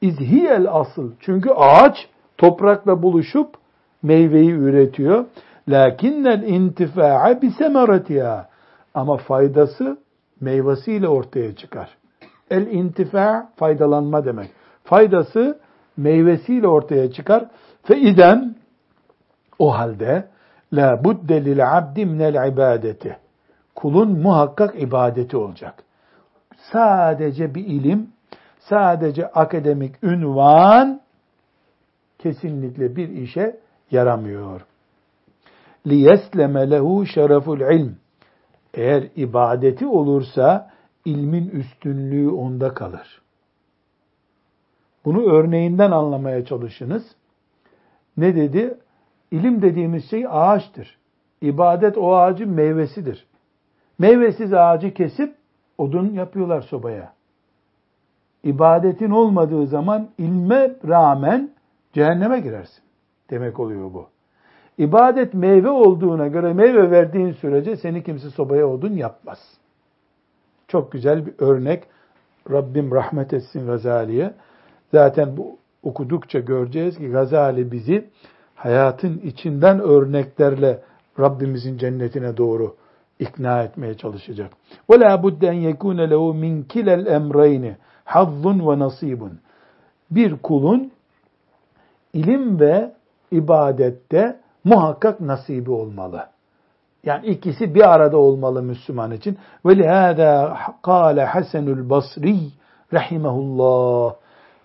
[0.00, 1.12] İzhiyel asıl.
[1.20, 3.54] Çünkü ağaç toprakla buluşup
[4.02, 5.24] meyveyi üretiyor.
[5.68, 8.48] Lakinnel intifa'a bi semeratiha.
[8.94, 9.98] Ama faydası
[10.41, 11.97] meyvesiyle ortaya çıkar.
[12.49, 14.49] El intifa faydalanma demek.
[14.83, 15.59] Faydası
[15.97, 17.45] meyvesiyle ortaya çıkar.
[17.83, 18.55] Fe iden
[19.59, 20.27] o halde
[20.73, 23.17] la budde lil abdi minel ibadeti.
[23.75, 25.83] Kulun muhakkak ibadeti olacak.
[26.71, 28.09] Sadece bir ilim,
[28.59, 31.01] sadece akademik ünvan
[32.19, 33.59] kesinlikle bir işe
[33.91, 34.61] yaramıyor.
[35.85, 37.95] لِيَسْلَمَ lehu şereful ilm.
[38.76, 40.70] eğer ibadeti olursa
[41.04, 43.22] ilmin üstünlüğü onda kalır.
[45.04, 47.14] Bunu örneğinden anlamaya çalışınız.
[48.16, 48.78] Ne dedi?
[49.30, 50.98] İlim dediğimiz şey ağaçtır.
[51.40, 53.26] İbadet o ağacın meyvesidir.
[53.98, 55.34] Meyvesiz ağacı kesip
[55.78, 57.12] odun yapıyorlar sobaya.
[58.44, 61.50] İbadetin olmadığı zaman ilme rağmen
[61.92, 62.84] cehenneme girersin.
[63.30, 64.15] Demek oluyor bu.
[64.77, 69.39] İbadet meyve olduğuna göre meyve verdiğin sürece seni kimse sobaya odun yapmaz.
[70.67, 71.83] Çok güzel bir örnek.
[72.51, 74.33] Rabbim rahmet etsin Gazali'ye.
[74.91, 78.09] Zaten bu okudukça göreceğiz ki Gazali bizi
[78.55, 80.81] hayatın içinden örneklerle
[81.19, 82.75] Rabbimizin cennetine doğru
[83.19, 84.51] ikna etmeye çalışacak.
[84.89, 87.73] وَلَا بُدَّ اَنْ يَكُونَ لَهُ مِنْ كِلَ الْاَمْرَيْنِ
[88.05, 89.29] حَظٌّ وَنَصِيبٌ
[90.11, 90.91] Bir kulun
[92.13, 92.91] ilim ve
[93.31, 96.26] ibadette muhakkak nasibi olmalı.
[97.04, 99.38] Yani ikisi bir arada olmalı Müslüman için.
[99.66, 102.36] Ve lihâdâ kâle Hasanul Basri
[102.92, 104.14] rahimehullah.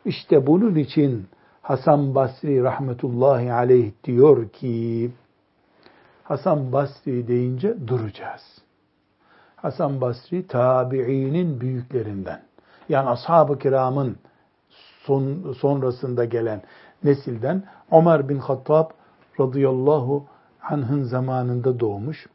[0.06, 1.28] İşte bunun için
[1.62, 5.12] Hasan Basri rahmetullahi aleyh diyor ki
[6.24, 8.62] Hasan Basri deyince duracağız.
[9.56, 12.42] Hasan Basri tabiinin büyüklerinden.
[12.90, 14.18] Yani ashab-ı kiramın
[15.04, 16.62] son, sonrasında gelen
[17.04, 18.90] nesilden Ömer bin Hattab
[19.39, 20.26] radıyallahu
[20.62, 22.28] anh'ın zamanında doğmuş.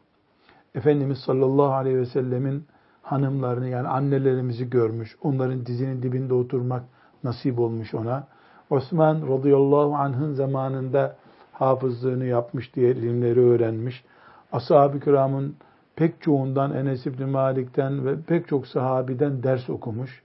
[0.75, 2.65] Efendimiz sallallahu aleyhi ve sellemin
[3.03, 5.17] hanımlarını yani annelerimizi görmüş.
[5.23, 6.83] Onların dizinin dibinde oturmak
[7.25, 8.27] nasip olmuş ona.
[8.71, 11.17] Osman radıyallahu anh'ın zamanında
[11.53, 14.05] hafızlığını yapmış, diğer ilimleri öğrenmiş.
[14.53, 15.57] Ashab-ı kiramın
[15.97, 20.23] pek çoğundan Enes İbni Malik'ten ve pek çok sahabiden ders okumuş.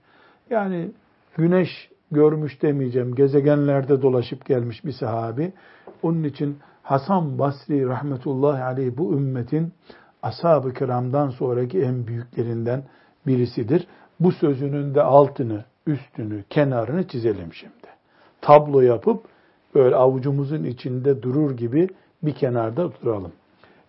[0.50, 0.90] Yani
[1.36, 5.52] güneş görmüş demeyeceğim, gezegenlerde dolaşıp gelmiş bir sahabi.
[6.02, 9.72] Onun için Hasan Basri rahmetullahi aleyh bu ümmetin
[10.22, 12.84] ashab-ı kiramdan sonraki en büyüklerinden
[13.26, 13.86] birisidir.
[14.20, 17.72] Bu sözünün de altını, üstünü, kenarını çizelim şimdi.
[18.40, 19.24] Tablo yapıp
[19.74, 21.88] böyle avucumuzun içinde durur gibi
[22.22, 23.32] bir kenarda duralım.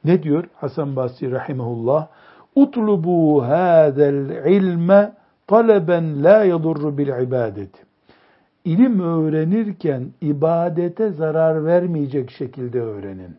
[0.06, 2.08] Ne diyor Hasan Basri rahimehullah?
[2.56, 5.14] Utlubu hadel ilme
[5.48, 7.93] taleben la yadurru bil ibadeti
[8.65, 13.37] ilim öğrenirken ibadete zarar vermeyecek şekilde öğrenin.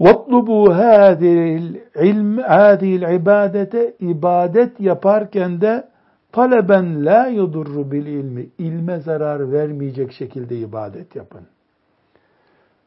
[0.00, 5.88] وَطْلُبُوا هَذِهِ الْعِلْمِ هَذِهِ الْعِبَادَةَ ibadet yaparken de
[6.32, 11.42] taleben la yudurru bil ilmi ilme zarar vermeyecek şekilde ibadet yapın.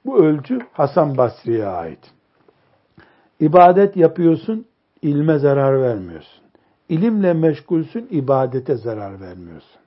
[0.06, 2.12] Bu ölçü Hasan Basri'ye ait.
[3.40, 4.66] İbadet yapıyorsun,
[5.02, 6.44] ilme zarar vermiyorsun.
[6.90, 9.82] İlimle meşgulsün, ibadete zarar vermiyorsun.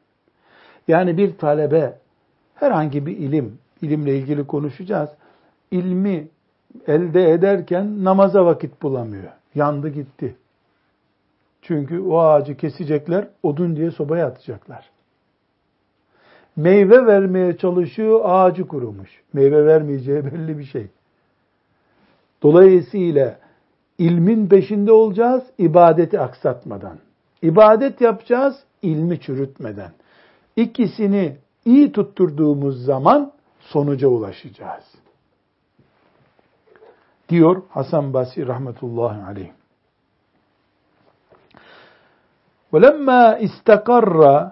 [0.87, 1.97] Yani bir talebe
[2.55, 5.09] herhangi bir ilim, ilimle ilgili konuşacağız.
[5.71, 6.27] İlmi
[6.87, 9.31] elde ederken namaza vakit bulamıyor.
[9.55, 10.35] Yandı gitti.
[11.61, 14.89] Çünkü o ağacı kesecekler, odun diye sobaya atacaklar.
[16.55, 19.21] Meyve vermeye çalışıyor, ağacı kurumuş.
[19.33, 20.87] Meyve vermeyeceği belli bir şey.
[22.43, 23.39] Dolayısıyla
[23.97, 26.97] ilmin peşinde olacağız, ibadeti aksatmadan.
[27.41, 29.91] İbadet yapacağız, ilmi çürütmeden.
[30.56, 34.84] İkisini iyi tutturduğumuz zaman sonuca ulaşacağız.
[37.28, 39.50] Diyor Hasan Basri rahmetullahi aleyh.
[42.72, 44.50] وَلَمَّا اِسْتَقَرَّ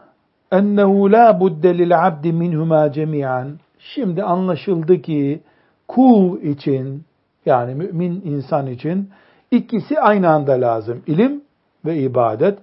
[0.52, 5.42] اَنَّهُ لَا بُدَّ لِلْعَبْدِ مِنْهُمَا جَمِيعًا Şimdi anlaşıldı ki
[5.88, 7.04] kul için
[7.46, 9.11] yani mümin insan için
[9.50, 11.02] ikisi aynı anda lazım.
[11.07, 11.42] İlim
[11.85, 12.59] ve ibadet.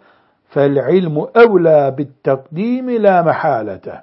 [0.53, 4.01] فَالْعِلْمُ اَوْلَى بِالتَّقْد۪يمِ لَا مَحَالَةً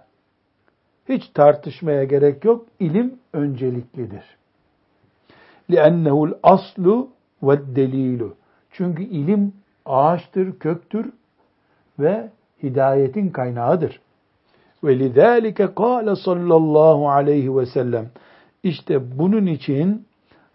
[1.09, 2.67] Hiç tartışmaya gerek yok.
[2.81, 4.25] İlim önceliklidir.
[5.71, 7.07] لِأَنَّهُ الْأَصْلُ
[7.43, 8.31] وَالدَّل۪يلُ
[8.71, 9.53] Çünkü ilim
[9.87, 11.12] ağaçtır, köktür
[11.99, 12.29] ve
[12.62, 14.01] hidayetin kaynağıdır.
[14.83, 18.07] وَلِذَٰلِكَ قَالَ sallallahu aleyhi ve sellem
[18.62, 20.07] İşte bunun için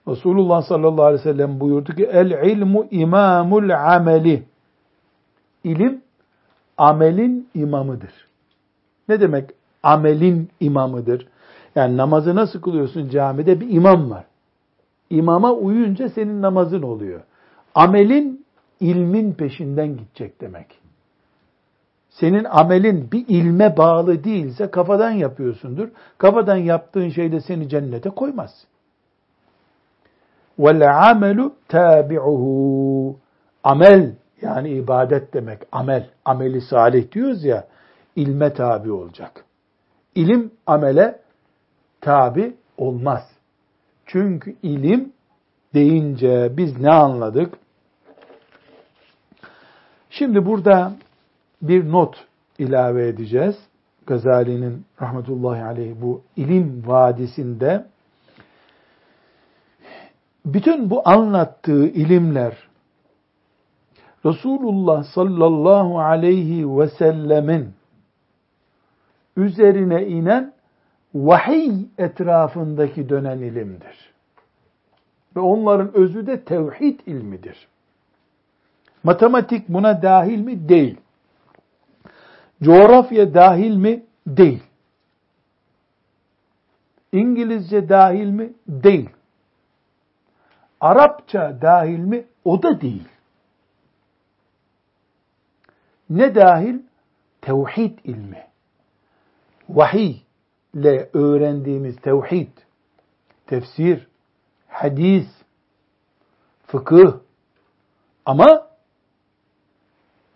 [0.07, 4.43] Resulullah sallallahu aleyhi ve sellem buyurdu ki el ilmu imamul ameli
[5.64, 6.02] İlim
[6.76, 8.28] amelin imamıdır.
[9.08, 9.50] Ne demek
[9.82, 11.28] amelin imamıdır?
[11.74, 13.60] Yani namazı nasıl kılıyorsun camide?
[13.60, 14.24] Bir imam var.
[15.10, 17.20] İmama uyunca senin namazın oluyor.
[17.74, 18.44] Amelin
[18.80, 20.66] ilmin peşinden gidecek demek.
[22.10, 25.88] Senin amelin bir ilme bağlı değilse kafadan yapıyorsundur.
[26.18, 28.66] Kafadan yaptığın şey de seni cennete koymaz.
[30.58, 31.54] Vel amelu.
[33.64, 37.66] Amel yani ibadet demek, amel, ameli salih diyoruz ya,
[38.16, 39.44] ilme tabi olacak.
[40.14, 41.20] İlim amele
[42.01, 43.31] tabi olmaz.
[44.07, 45.12] Çünkü ilim
[45.74, 47.55] deyince biz ne anladık?
[50.11, 50.92] Şimdi burada
[51.62, 52.27] bir not
[52.59, 53.57] ilave edeceğiz.
[54.07, 57.87] Gazali'nin rahmetullahi aleyh bu ilim vadisinde
[60.46, 62.67] bütün bu anlattığı ilimler
[64.28, 67.74] Resulullah sallallahu aleyhi ve sellemin
[69.36, 70.52] üzerine inen
[71.14, 74.12] vahiy etrafındaki dönen ilimdir.
[75.36, 77.68] Ve onların özü de tevhid ilmidir.
[79.02, 80.68] Matematik buna dahil mi?
[80.68, 80.96] Değil.
[82.62, 84.04] Coğrafya dahil mi?
[84.26, 84.62] Değil.
[87.12, 88.52] İngilizce dahil mi?
[88.68, 89.10] Değil.
[90.80, 92.24] Arapça dahil mi?
[92.44, 93.08] O da değil.
[96.10, 96.82] Ne dahil?
[97.40, 98.46] Tevhid ilmi.
[99.68, 100.16] Vahiy
[100.74, 102.48] ile öğrendiğimiz tevhid,
[103.46, 104.08] tefsir,
[104.68, 105.26] hadis,
[106.66, 107.12] fıkıh
[108.26, 108.68] ama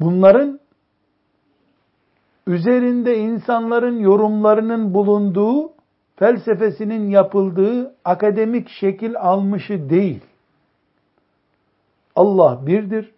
[0.00, 0.60] bunların
[2.46, 5.72] üzerinde insanların yorumlarının bulunduğu,
[6.16, 10.20] felsefesinin yapıldığı akademik şekil almışı değil.
[12.16, 13.14] Allah birdir,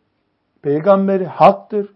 [0.63, 1.95] peygamberi haktır,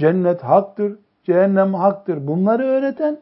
[0.00, 2.26] cennet haktır, cehennem haktır.
[2.26, 3.18] Bunları öğreten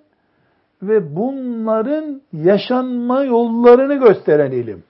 [0.83, 4.83] ve bunların yaşanma yollarını gösteren ilim.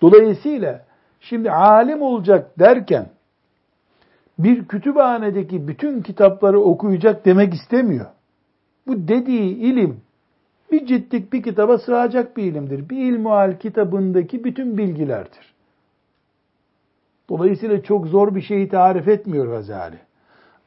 [0.00, 0.84] Dolayısıyla
[1.20, 3.06] şimdi alim olacak derken
[4.38, 8.06] bir kütüphanedeki bütün kitapları okuyacak demek istemiyor.
[8.86, 10.00] Bu dediği ilim
[10.72, 12.88] bir ciddik bir kitaba sığacak bir ilimdir.
[12.88, 15.54] Bir ilmuhal kitabındaki bütün bilgilerdir.
[17.28, 19.98] Dolayısıyla çok zor bir şeyi tarif etmiyor Gazali.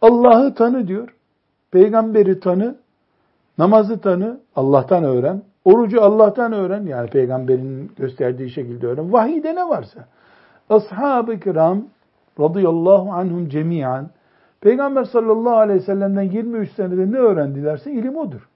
[0.02, 1.16] Allah'ı tanı diyor.
[1.72, 2.76] Peygamberi tanı.
[3.58, 4.40] Namazı tanı.
[4.56, 5.42] Allah'tan öğren.
[5.66, 6.86] Orucu Allah'tan öğren.
[6.86, 9.14] Yani peygamberin gösterdiği şekilde öğren.
[9.14, 10.08] Vahide ne varsa.
[10.70, 11.84] Ashab-ı kiram
[12.40, 14.10] radıyallahu anhum cemiyen
[14.62, 18.50] Peygamber sallallahu aleyhi ve sellem'den 23 senede ne öğrendilerse ilim odur.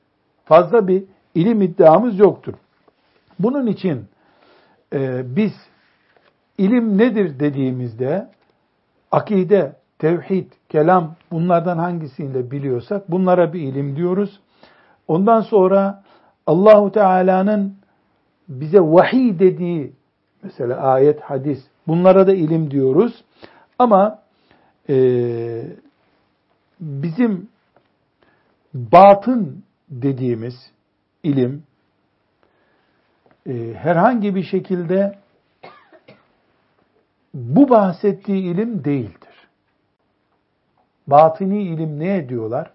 [0.46, 1.04] Fazla bir
[1.36, 2.54] ilim iddiamız yoktur.
[3.40, 4.06] Bunun için
[4.94, 5.52] e, biz
[6.58, 8.28] ilim nedir dediğimizde
[9.12, 14.40] akide, tevhid, kelam bunlardan hangisini biliyorsak bunlara bir ilim diyoruz.
[15.08, 16.04] Ondan sonra
[16.48, 17.78] Allahu Teala'nın
[18.50, 19.94] bize vahiy dediği
[20.44, 23.24] mesela ayet, hadis bunlara da ilim diyoruz.
[23.80, 24.20] Ama
[24.90, 24.96] e,
[26.80, 27.48] bizim
[28.74, 30.54] batın dediğimiz
[31.24, 31.64] ilim
[33.48, 35.16] e, herhangi bir şekilde
[37.34, 39.25] bu bahsettiği ilim değildir.
[41.08, 42.72] Batini ilim ne diyorlar?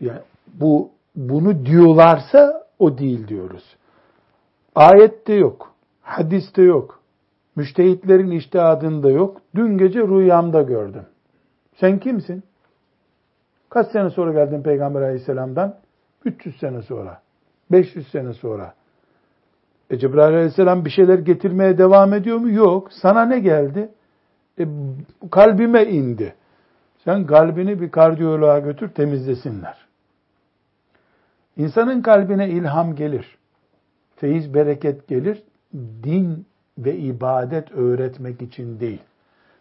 [0.00, 0.20] Yani
[0.54, 3.76] bu bunu diyorlarsa o değil diyoruz.
[4.74, 7.00] Ayette yok, hadiste yok,
[7.56, 9.40] müştehitlerin iştihadında yok.
[9.54, 11.06] Dün gece rüyamda gördüm.
[11.74, 12.42] Sen kimsin?
[13.70, 15.76] Kaç sene sonra geldin Peygamber aleyhisselamdan?
[16.24, 17.20] 300 sene sonra,
[17.70, 18.74] 500 sene sonra.
[19.90, 22.50] E Cebrail aleyhisselam bir şeyler getirmeye devam ediyor mu?
[22.50, 22.92] Yok.
[22.92, 23.88] Sana ne geldi?
[24.58, 24.66] E,
[25.30, 26.34] kalbime indi.
[27.04, 29.76] Sen kalbini bir kardiyoloğa götür temizlesinler.
[31.56, 33.38] İnsanın kalbine ilham gelir.
[34.16, 35.42] Feyiz, bereket gelir.
[35.74, 36.46] Din
[36.78, 39.02] ve ibadet öğretmek için değil.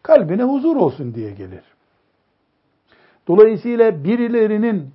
[0.03, 1.63] Kalbine huzur olsun diye gelir.
[3.27, 4.89] Dolayısıyla birilerinin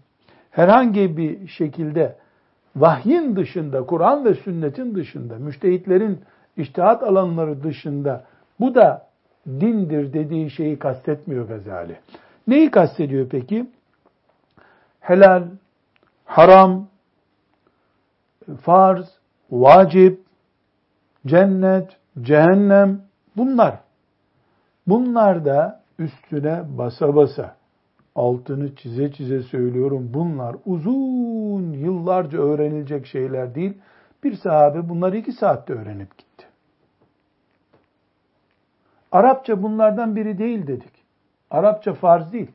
[0.50, 2.16] herhangi bir şekilde
[2.76, 6.20] vahyin dışında, Kur'an ve sünnetin dışında, müştehitlerin
[6.56, 8.24] iştihat alanları dışında
[8.60, 9.06] bu da
[9.46, 11.96] dindir dediği şeyi kastetmiyor Gazali.
[12.46, 13.70] Neyi kastediyor peki?
[15.00, 15.44] Helal,
[16.24, 16.88] haram,
[18.60, 19.06] farz,
[19.50, 20.20] vacip,
[21.26, 23.02] cennet, cehennem
[23.36, 23.78] bunlar.
[24.86, 27.56] Bunlar da üstüne basa basa
[28.14, 30.10] altını çize çize söylüyorum.
[30.14, 33.78] Bunlar uzun yıllarca öğrenilecek şeyler değil.
[34.24, 36.46] Bir sahabe bunları iki saatte öğrenip gitti.
[39.12, 40.95] Arapça bunlardan biri değil dedik.
[41.50, 42.50] Arapça farz değil.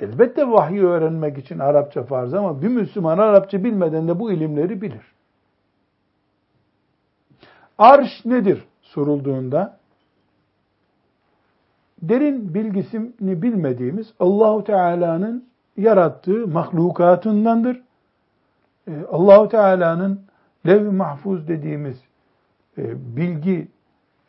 [0.00, 5.12] Elbette vahiy öğrenmek için Arapça farz ama bir Müslüman Arapça bilmeden de bu ilimleri bilir.
[7.78, 9.78] Arş nedir sorulduğunda
[12.02, 17.82] derin bilgisini bilmediğimiz Allahu Teala'nın yarattığı mahlukatındandır.
[18.88, 20.20] Ee, Allahu Teala'nın
[20.66, 21.96] lev mahfuz dediğimiz
[22.78, 23.68] e, bilgi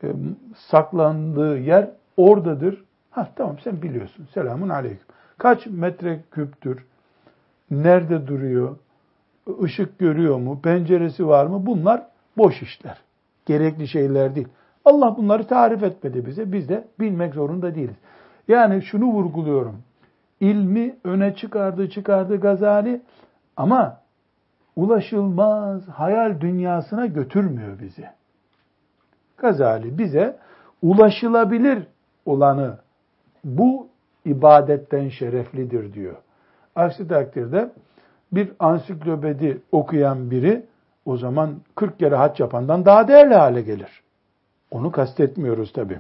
[0.04, 0.08] e,
[0.56, 2.84] saklandığı yer oradadır.
[3.12, 4.28] Ha tamam sen biliyorsun.
[4.34, 5.08] Selamun aleyküm.
[5.38, 6.86] Kaç metre küptür?
[7.72, 8.78] Nerede duruyor?
[9.64, 10.62] Işık görüyor mu?
[10.62, 11.66] Penceresi var mı?
[11.66, 12.04] Bunlar
[12.38, 12.98] boş işler.
[13.46, 14.48] Gerekli şeyler değil.
[14.86, 16.52] Allah bunları tarif etmedi bize.
[16.52, 17.96] Biz de bilmek zorunda değiliz.
[18.48, 19.84] Yani şunu vurguluyorum.
[20.40, 23.02] İlmi öne çıkardı çıkardı Gazali
[23.58, 24.02] ama
[24.76, 28.06] ulaşılmaz hayal dünyasına götürmüyor bizi.
[29.38, 30.38] Gazali bize
[30.82, 31.88] ulaşılabilir
[32.26, 32.78] olanı
[33.48, 33.88] bu
[34.26, 36.16] ibadetten şereflidir diyor.
[36.76, 37.72] Aksi takdirde
[38.32, 40.66] bir ansiklopedi okuyan biri
[41.06, 44.02] o zaman 40 kere haç yapandan daha değerli hale gelir.
[44.72, 46.00] Onu kastetmiyoruz tabi.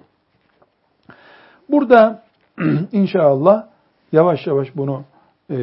[1.69, 2.23] Burada
[2.91, 3.67] inşallah
[4.11, 5.03] yavaş yavaş bunu
[5.51, 5.57] e,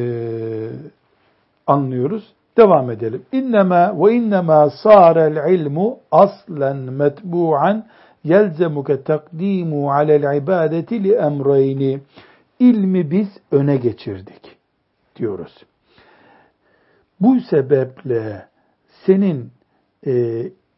[1.67, 2.33] anlıyoruz.
[2.57, 3.25] Devam edelim.
[3.31, 7.85] İnnema ve innema sârel ilmu aslen metbu'an
[9.03, 11.99] takdimu alel ibadeti li emreyni.
[12.59, 14.57] İlmi biz öne geçirdik
[15.15, 15.63] diyoruz.
[17.19, 18.47] Bu sebeple
[19.05, 19.51] senin
[20.07, 20.11] e,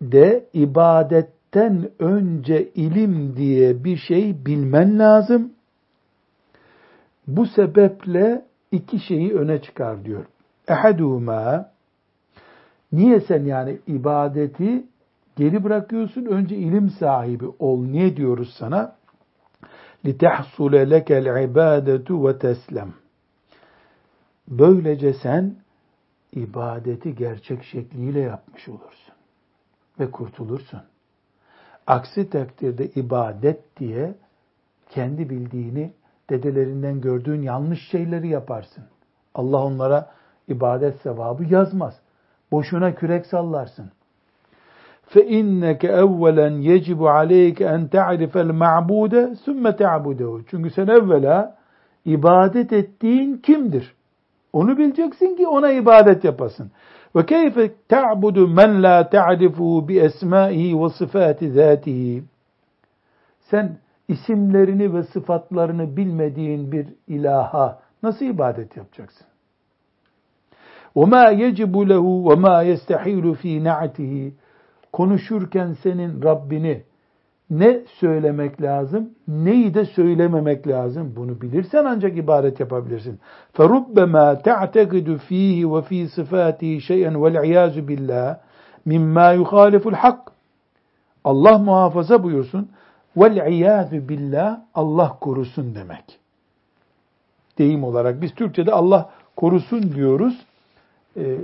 [0.02, 5.52] de ibadetten önce ilim diye bir şey bilmen lazım.
[7.28, 10.26] Bu sebeple iki şeyi öne çıkar diyor.
[10.68, 11.70] Ehaduma
[12.92, 14.84] Niye sen yani ibadeti
[15.37, 16.25] geri bırakıyorsun?
[16.25, 17.85] Önce ilim sahibi ol.
[17.85, 18.97] Niye diyoruz sana?
[20.05, 22.89] لِتَحْصُلَ لَكَ الْعِبَادَةُ وَتَسْلَمْ
[24.49, 25.57] Böylece sen
[26.33, 29.15] ibadeti gerçek şekliyle yapmış olursun
[30.01, 30.81] ve kurtulursun.
[31.87, 34.15] Aksi takdirde ibadet diye
[34.91, 35.93] kendi bildiğini
[36.31, 38.85] dedelerinden gördüğün yanlış şeyleri yaparsın.
[39.35, 40.11] Allah onlara
[40.49, 42.01] ibadet sevabı yazmaz.
[42.53, 43.91] Boşuna kürek sallarsın.
[45.13, 51.57] فَاِنَّكَ اَوَّلًا يَجِبُ عَلَيْكَ اَنْ تَعْرِفَ الْمَعْبُودَ ثُمَّ تَعْبُدَهُ Çünkü sen evvela
[52.05, 53.95] ibadet ettiğin kimdir?
[54.53, 56.71] Onu bileceksin ki ona ibadet yapasın.
[57.17, 62.25] Ve keyfe ta'budu men la ta'rifu bi esmaihi ve sıfati zatihi.
[63.41, 63.77] Sen
[64.09, 69.27] isimlerini ve sıfatlarını bilmediğin bir ilaha nasıl ibadet yapacaksın?
[70.97, 74.33] وَمَا يَجِبُ لَهُ وَمَا يَسْتَحِيلُ ف۪ي نَعْتِهِ
[74.93, 76.83] Konuşurken senin Rabbini
[77.51, 81.13] ne söylemek lazım, neyi de söylememek lazım.
[81.17, 83.21] Bunu bilirsen ancak ibaret yapabilirsin.
[83.57, 88.37] فَرُبَّمَا تَعْتَقِدُ ف۪يهِ وَف۪ي صِفَاتِهِ شَيْئًا وَالْعِيَازُ بِاللّٰهِ
[88.87, 90.23] مِمَّا يُخَالِفُ الْحَقِّ
[91.25, 92.69] Allah muhafaza buyursun.
[93.17, 96.19] وَالْعِيَازُ billah Allah korusun demek.
[97.59, 100.47] Deyim olarak biz Türkçe'de Allah korusun diyoruz.
[101.17, 101.37] Ee,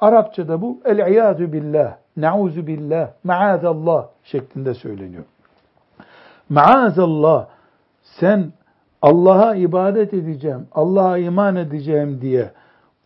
[0.00, 5.23] Arapçada bu el-iyadu billah, nauzu billah, maazallah şeklinde söyleniyor.
[6.49, 7.47] Maazallah
[8.01, 8.51] sen
[9.01, 12.51] Allah'a ibadet edeceğim, Allah'a iman edeceğim diye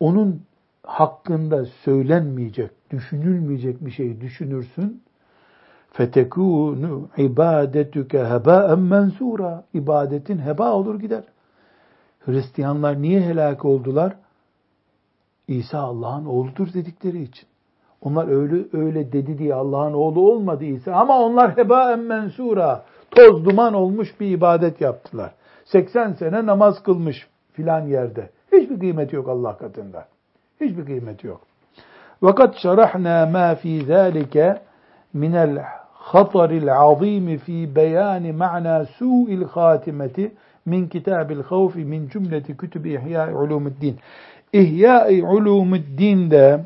[0.00, 0.42] onun
[0.82, 5.02] hakkında söylenmeyecek, düşünülmeyecek bir şey düşünürsün.
[5.90, 9.64] Fetekunu ibadetüke hebâen mensura.
[9.74, 11.24] İbadetin heba olur gider.
[12.24, 14.16] Hristiyanlar niye helak oldular?
[15.48, 17.48] İsa Allah'ın oğludur dedikleri için.
[18.06, 23.74] Onlar öyle öyle dedi diye Allah'ın oğlu olmadı İsa ama onlar heba mensura toz duman
[23.74, 25.30] olmuş bir ibadet yaptılar.
[25.64, 28.30] 80 sene namaz kılmış filan yerde.
[28.52, 30.06] Hiçbir kıymeti yok Allah katında.
[30.60, 31.40] Hiçbir kıymeti yok.
[32.22, 34.58] Vakat şerahna ma fi zalike
[35.12, 40.32] minel hataril azim fi beyan ma'na su'il hatimeti
[40.66, 43.96] min kitabil havfi min cümleti kütüb ihya ulumuddin.
[44.52, 46.60] İhya-i Ulumuddin'de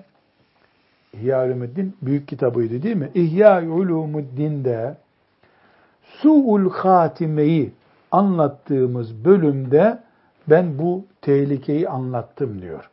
[1.12, 3.10] İhya Ulumuddin büyük kitabıydı değil mi?
[3.14, 4.96] İhya-i Ulumuddin'de
[6.02, 7.72] Su'ul Hatime'yi
[8.10, 9.98] anlattığımız bölümde
[10.46, 12.90] ben bu tehlikeyi anlattım diyor.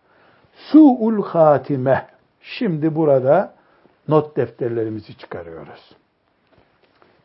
[0.56, 2.08] Su'ul Hatime.
[2.42, 3.54] Şimdi burada
[4.08, 5.96] not defterlerimizi çıkarıyoruz.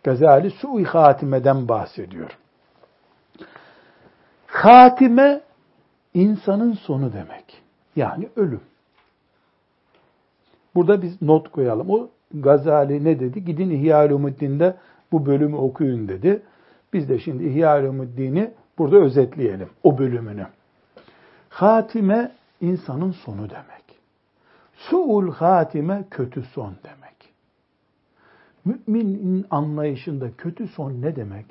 [0.05, 2.39] Gazali Su'ul Hatime'den bahsediyor.
[4.47, 5.41] Hatime
[6.15, 7.63] insanın sonu demek.
[7.97, 8.61] Yani ölüm.
[10.75, 11.91] Burada biz not koyalım.
[11.91, 13.45] O Gazali ne dedi?
[13.45, 14.73] Gidin İhya-ül
[15.13, 16.43] bu bölümü okuyun dedi.
[16.93, 20.47] Biz de şimdi İhya-ül burada özetleyelim o bölümünü.
[21.49, 23.83] Hatime insanın sonu demek.
[24.75, 27.33] Su'ul hatime kötü son demek.
[28.65, 31.47] Müminin anlayışında kötü son ne demek?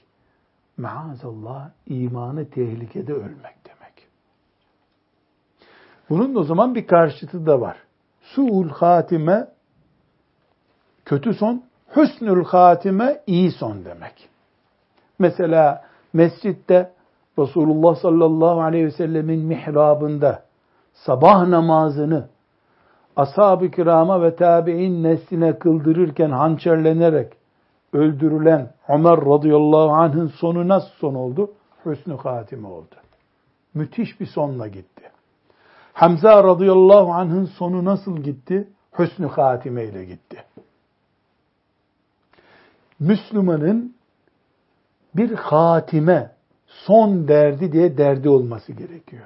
[0.77, 4.07] Maazallah imanı tehlikede ölmek demek.
[6.09, 7.77] Bunun o zaman bir karşıtı da var.
[8.35, 9.47] Su'ul hatime
[11.05, 11.63] kötü son,
[11.95, 14.29] hüsnül hatime iyi son demek.
[15.19, 16.91] Mesela mescitte
[17.39, 20.43] Resulullah sallallahu aleyhi ve sellemin mihrabında
[20.93, 22.27] sabah namazını
[23.15, 27.33] ashab-ı kirama ve tabi'in nesline kıldırırken hançerlenerek
[27.93, 31.51] öldürülen Ömer radıyallahu anh'ın sonu nasıl son oldu?
[31.85, 32.95] Hüsnü hatime oldu.
[33.73, 35.10] Müthiş bir sonla gitti.
[35.93, 38.67] Hamza radıyallahu anh'ın sonu nasıl gitti?
[38.99, 40.43] Hüsnü hatime ile gitti.
[42.99, 43.95] Müslümanın
[45.15, 46.31] bir hatime,
[46.67, 49.25] son derdi diye derdi olması gerekiyor.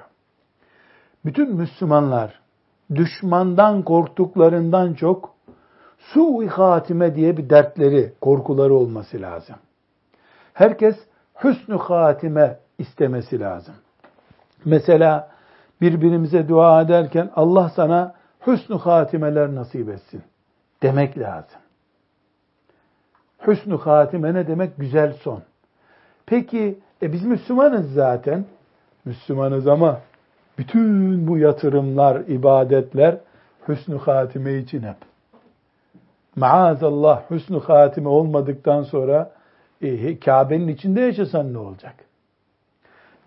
[1.24, 2.40] Bütün Müslümanlar
[2.94, 5.34] düşmandan korktuklarından çok
[5.98, 9.56] su hatime diye bir dertleri, korkuları olması lazım.
[10.52, 10.96] Herkes
[11.44, 13.74] hüsnü hatime istemesi lazım.
[14.64, 15.35] Mesela
[15.80, 18.14] birbirimize dua ederken Allah sana
[18.46, 20.22] hüsnü hatimeler nasip etsin
[20.82, 21.60] demek lazım.
[23.46, 24.76] Hüsnü hatime ne demek?
[24.76, 25.42] Güzel son.
[26.26, 28.44] Peki e biz Müslümanız zaten.
[29.04, 30.00] Müslümanız ama
[30.58, 33.16] bütün bu yatırımlar, ibadetler
[33.68, 34.96] hüsnü hatime için hep.
[36.36, 39.32] Maazallah hüsnü hatime olmadıktan sonra
[39.82, 41.94] e, Kabe'nin içinde yaşasan ne olacak?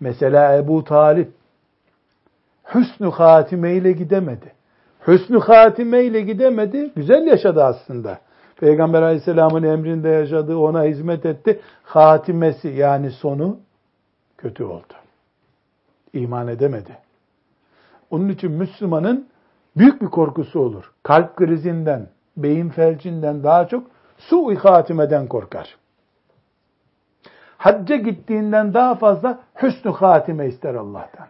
[0.00, 1.32] Mesela Ebu Talip
[2.74, 4.52] hüsnü hatime ile gidemedi.
[5.06, 8.18] Hüsnü hatime ile gidemedi, güzel yaşadı aslında.
[8.56, 11.60] Peygamber aleyhisselamın emrinde yaşadı, ona hizmet etti.
[11.82, 13.58] Hatimesi yani sonu
[14.38, 14.94] kötü oldu.
[16.12, 16.98] İman edemedi.
[18.10, 19.28] Onun için Müslümanın
[19.76, 20.92] büyük bir korkusu olur.
[21.02, 23.86] Kalp krizinden, beyin felcinden daha çok
[24.18, 25.76] su-i hatimeden korkar.
[27.58, 31.26] Hacca gittiğinden daha fazla hüsnü hatime ister Allah'tan.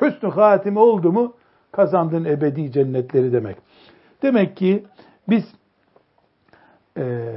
[0.00, 1.32] Hüsnü hatime oldu mu
[1.72, 3.56] kazandığın ebedi cennetleri demek.
[4.22, 4.84] Demek ki
[5.28, 5.44] biz
[6.96, 7.34] e,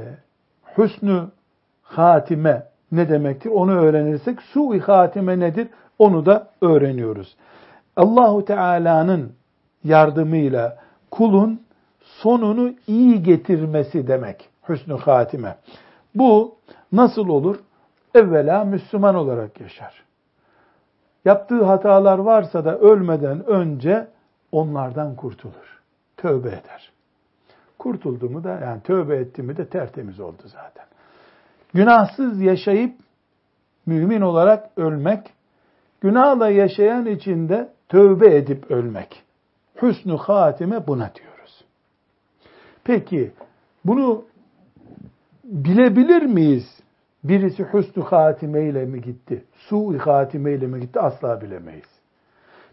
[0.78, 1.22] hüsnü
[1.82, 7.36] hatime ne demektir onu öğrenirsek su-i hatime nedir onu da öğreniyoruz.
[7.96, 9.32] Allahu Teala'nın
[9.84, 10.78] yardımıyla
[11.10, 11.62] kulun
[12.00, 15.56] sonunu iyi getirmesi demek hüsnü hatime.
[16.14, 16.54] Bu
[16.92, 17.58] nasıl olur?
[18.14, 20.02] Evvela Müslüman olarak yaşar.
[21.24, 24.08] Yaptığı hatalar varsa da ölmeden önce
[24.52, 25.80] onlardan kurtulur.
[26.16, 26.92] Tövbe eder.
[27.78, 30.84] Kurtuldu mu da yani tövbe etti mi de tertemiz oldu zaten.
[31.74, 32.96] Günahsız yaşayıp
[33.86, 35.32] mümin olarak ölmek,
[36.00, 39.22] günahla yaşayan içinde tövbe edip ölmek.
[39.82, 41.64] Hüsnü hatime buna diyoruz.
[42.84, 43.32] Peki
[43.84, 44.24] bunu
[45.44, 46.81] bilebilir miyiz?
[47.24, 49.44] Birisi hüsnü hatime ile mi gitti?
[49.54, 51.00] Su-i hatime ile mi gitti?
[51.00, 51.88] Asla bilemeyiz.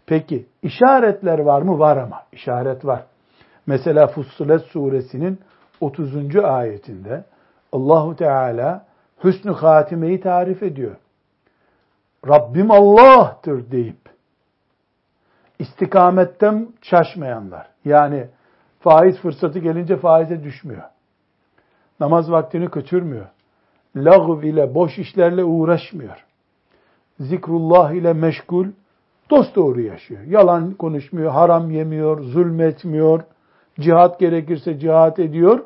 [0.06, 1.78] Peki işaretler var mı?
[1.78, 3.04] Var ama işaret var.
[3.66, 5.40] Mesela Fussilet suresinin
[5.80, 6.36] 30.
[6.36, 7.24] ayetinde
[7.72, 8.86] Allahu Teala
[9.24, 10.96] hüsnü hatimeyi tarif ediyor.
[12.28, 14.00] Rabbim Allah'tır deyip
[15.58, 17.66] istikametten şaşmayanlar.
[17.84, 18.28] Yani
[18.80, 20.82] faiz fırsatı gelince faize düşmüyor.
[22.00, 23.26] Namaz vaktini kaçırmıyor.
[23.96, 26.26] Lağv ile boş işlerle uğraşmıyor.
[27.20, 28.66] Zikrullah ile meşgul
[29.30, 30.22] dost doğru yaşıyor.
[30.22, 33.22] Yalan konuşmuyor, haram yemiyor, zulmetmiyor,
[33.80, 35.64] cihat gerekirse cihat ediyor.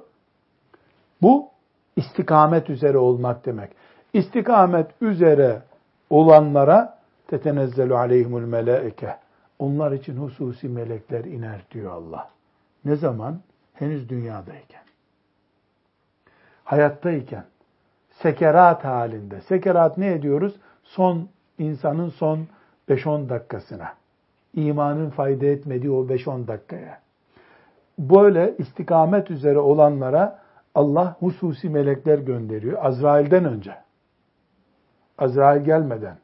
[1.22, 1.48] Bu
[1.96, 3.70] istikamet üzere olmak demek.
[4.12, 5.62] İstikamet üzere
[6.10, 9.16] olanlara tetenezzelu aleyhimul melaike.
[9.58, 12.30] Onlar için hususi melekler iner diyor Allah.
[12.84, 13.40] Ne zaman?
[13.74, 14.82] Henüz dünyadayken.
[16.64, 17.44] Hayattayken.
[18.22, 19.40] Sekerat halinde.
[19.40, 20.56] Sekerat ne ediyoruz?
[20.82, 22.46] Son insanın son
[22.88, 23.92] 5-10 dakikasına.
[24.54, 27.00] İmanın fayda etmediği o 5-10 dakikaya.
[27.98, 30.38] Böyle istikamet üzere olanlara
[30.74, 32.84] Allah hususi melekler gönderiyor.
[32.84, 33.74] Azrail'den önce.
[35.18, 36.16] Azrail gelmeden.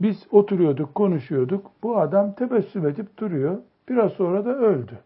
[0.00, 1.70] Biz oturuyorduk, konuşuyorduk.
[1.82, 3.58] Bu adam tebessüm edip duruyor.
[3.88, 4.98] Biraz sonra da öldü.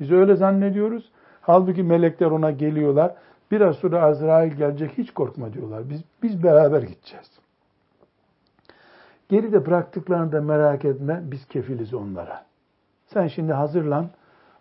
[0.00, 1.12] Biz öyle zannediyoruz.
[1.40, 3.14] Halbuki melekler ona geliyorlar.
[3.50, 5.90] Biraz sonra Azrail gelecek hiç korkma diyorlar.
[5.90, 7.30] Biz, biz beraber gideceğiz.
[9.28, 11.20] Geride bıraktıklarını da merak etme.
[11.24, 12.44] Biz kefiliz onlara.
[13.06, 14.10] Sen şimdi hazırlan.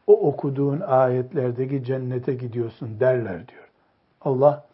[0.08, 3.70] O okuduğun ayetlerdeki cennete gidiyorsun derler diyor.
[4.22, 4.66] Allah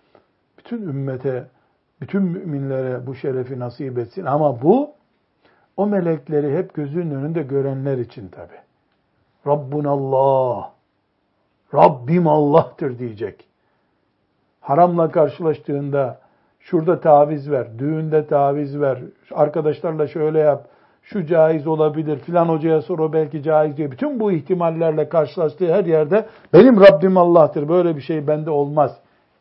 [0.58, 1.48] bütün ümmete,
[2.02, 4.26] bütün müminlere bu şerefi nasip etsin.
[4.26, 4.92] Ama bu
[5.78, 8.54] o melekleri hep gözünün önünde görenler için tabi.
[9.48, 10.74] Rabbun Allah.
[11.74, 13.48] Rabbim Allah'tır diyecek.
[14.64, 16.18] Haramla karşılaştığında
[16.60, 18.98] şurada taviz ver, düğünde taviz ver,
[19.32, 20.66] arkadaşlarla şöyle yap,
[21.04, 23.92] şu caiz olabilir, filan hocaya sor o belki caiz diye.
[23.92, 28.98] Bütün bu ihtimallerle karşılaştığı her yerde benim Rabbim Allah'tır, böyle bir şey bende olmaz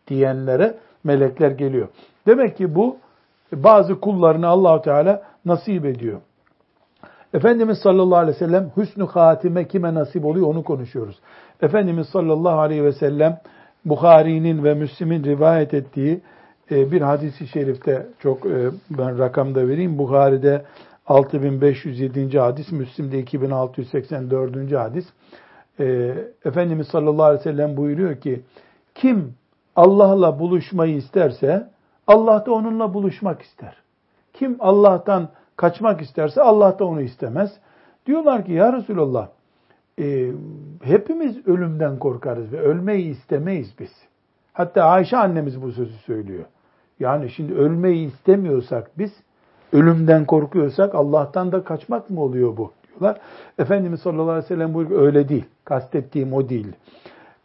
[0.09, 1.89] diyenlere melekler geliyor.
[2.27, 2.97] Demek ki bu
[3.53, 6.21] bazı kullarını Allahu Teala nasip ediyor.
[7.35, 11.21] Efendimiz sallallahu aleyhi ve sellem hüsnü hatime kime nasip oluyor onu konuşuyoruz.
[11.63, 13.41] Efendimiz sallallahu aleyhi ve sellem
[13.85, 16.21] Bukhari'nin ve Müslim'in rivayet ettiği
[16.71, 19.99] e, bir hadisi şerifte çok e, ben rakamda vereyim.
[19.99, 20.65] Bukhari'de
[21.07, 22.39] 6507.
[22.39, 24.73] hadis, Müslim'de 2684.
[24.73, 25.05] hadis.
[25.81, 26.15] E,
[26.45, 28.41] Efendimiz sallallahu aleyhi ve sellem buyuruyor ki
[28.95, 29.35] kim
[29.77, 31.71] Allah'la buluşmayı isterse
[32.07, 33.77] Allah da onunla buluşmak ister.
[34.33, 37.53] Kim Allah'tan kaçmak isterse Allah da onu istemez.
[38.07, 39.29] Diyorlar ki ya Resulallah
[39.99, 40.33] e,
[40.83, 43.93] hepimiz ölümden korkarız ve ölmeyi istemeyiz biz.
[44.53, 46.45] Hatta Ayşe annemiz bu sözü söylüyor.
[47.01, 49.13] Yani şimdi ölmeyi istemiyorsak biz,
[49.73, 52.73] ölümden korkuyorsak Allah'tan da kaçmak mı oluyor bu?
[53.03, 53.21] diyorlar.
[53.59, 55.45] Efendimiz sallallahu aleyhi ve sellem buyuruyor öyle değil.
[55.65, 56.73] Kastettiğim o değil.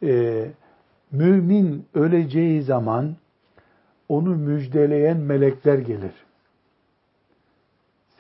[0.04, 0.52] Ee,
[1.12, 3.16] mümin öleceği zaman
[4.10, 6.14] onu müjdeleyen melekler gelir.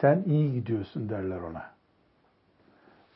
[0.01, 1.76] Sen iyi gidiyorsun derler ona.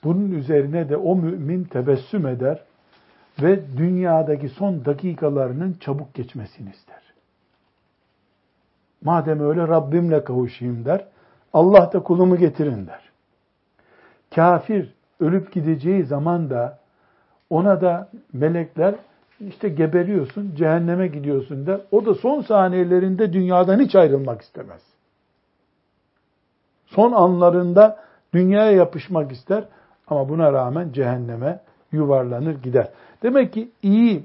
[0.04, 2.64] Bunun üzerine de o mümin tebessüm eder
[3.42, 7.02] ve dünyadaki son dakikalarının çabuk geçmesini ister.
[9.04, 11.06] Madem öyle Rabbimle kavuşayım der.
[11.54, 13.10] Allah da kulumu getirin der.
[14.36, 16.80] Kafir ölüp gideceği zaman da
[17.50, 18.96] ona da melekler
[19.40, 21.82] işte geberiyorsun, cehenneme gidiyorsun der.
[21.92, 24.82] O da son saniyelerinde dünyadan hiç ayrılmak istemez.
[26.86, 28.00] Son anlarında
[28.34, 29.64] dünyaya yapışmak ister
[30.12, 31.60] ama buna rağmen cehenneme
[31.92, 32.90] yuvarlanır gider.
[33.24, 34.24] Demek ki iyi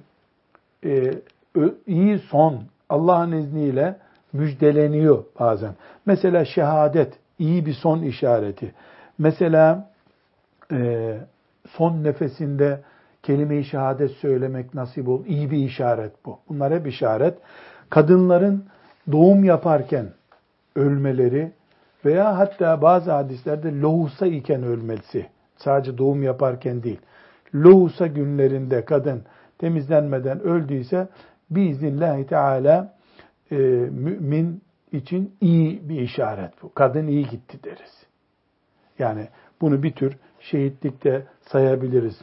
[0.85, 1.15] e,
[1.87, 3.97] iyi son Allah'ın izniyle
[4.33, 5.75] müjdeleniyor bazen.
[6.07, 8.75] Mesela şehadet iyi bir son işareti.
[9.19, 9.91] Mesela
[10.73, 11.19] e,
[11.69, 12.81] son nefesinde
[13.23, 15.25] kelime-i şehadet söylemek nasip ol.
[15.27, 16.39] iyi bir işaret bu.
[16.49, 17.39] Bunlar hep işaret.
[17.91, 18.65] Kadınların
[19.13, 20.07] doğum yaparken
[20.77, 21.53] ölmeleri
[22.05, 25.27] veya hatta bazı hadislerde lohusa iken ölmesi.
[25.57, 27.01] Sadece doğum yaparken değil.
[27.55, 29.23] Lohusa günlerinde kadın
[29.59, 31.09] temizlenmeden öldüyse
[31.51, 32.95] biiznillahü teala
[33.51, 33.57] e,
[33.91, 36.75] mümin için iyi bir işaret bu.
[36.75, 38.07] Kadın iyi gitti deriz.
[38.99, 39.29] Yani
[39.61, 42.21] bunu bir tür şehitlikte sayabiliriz.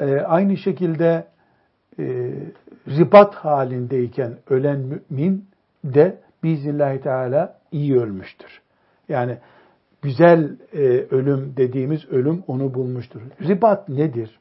[0.00, 1.26] E, aynı şekilde
[1.98, 2.32] e,
[2.88, 5.48] ribat halindeyken ölen mümin
[5.84, 8.60] de biiznillahü teala iyi ölmüştür.
[9.08, 9.38] Yani
[10.06, 10.78] güzel e,
[11.10, 13.20] ölüm dediğimiz ölüm onu bulmuştur.
[13.40, 14.38] Ribat nedir?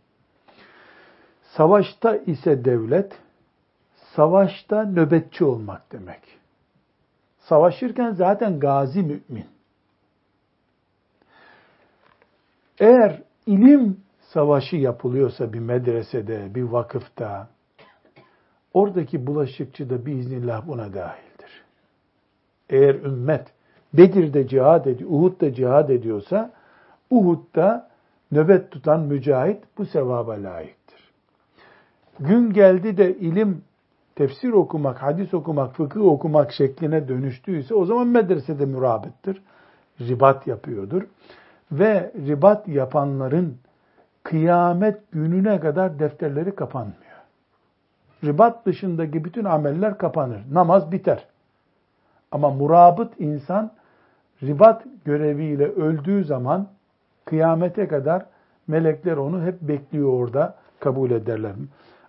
[1.41, 3.13] Savaşta ise devlet,
[4.16, 6.22] savaşta nöbetçi olmak demek.
[7.38, 9.45] Savaşırken zaten gazi mümin.
[12.80, 17.49] Eğer ilim savaşı yapılıyorsa bir medresede, bir vakıfta,
[18.74, 21.63] oradaki bulaşıkçı da biiznillah buna dahildir.
[22.70, 23.54] Eğer ümmet
[23.97, 26.51] Bedir'de cihad ediyor, Uhud'da cihad ediyorsa,
[27.09, 27.87] Uhud'da
[28.31, 30.99] nöbet tutan mücahit bu sevaba layıktır.
[32.19, 33.63] Gün geldi de ilim,
[34.15, 39.41] tefsir okumak, hadis okumak, fıkıh okumak şekline dönüştüyse o zaman medresede mürabittir.
[39.99, 41.03] Ribat yapıyordur.
[41.71, 43.57] Ve ribat yapanların
[44.23, 46.95] kıyamet gününe kadar defterleri kapanmıyor.
[48.23, 50.41] Ribat dışındaki bütün ameller kapanır.
[50.51, 51.25] Namaz biter.
[52.31, 53.71] Ama murabıt insan
[54.43, 56.67] ribat göreviyle öldüğü zaman
[57.25, 58.25] kıyamete kadar
[58.67, 61.51] melekler onu hep bekliyor orada kabul ederler.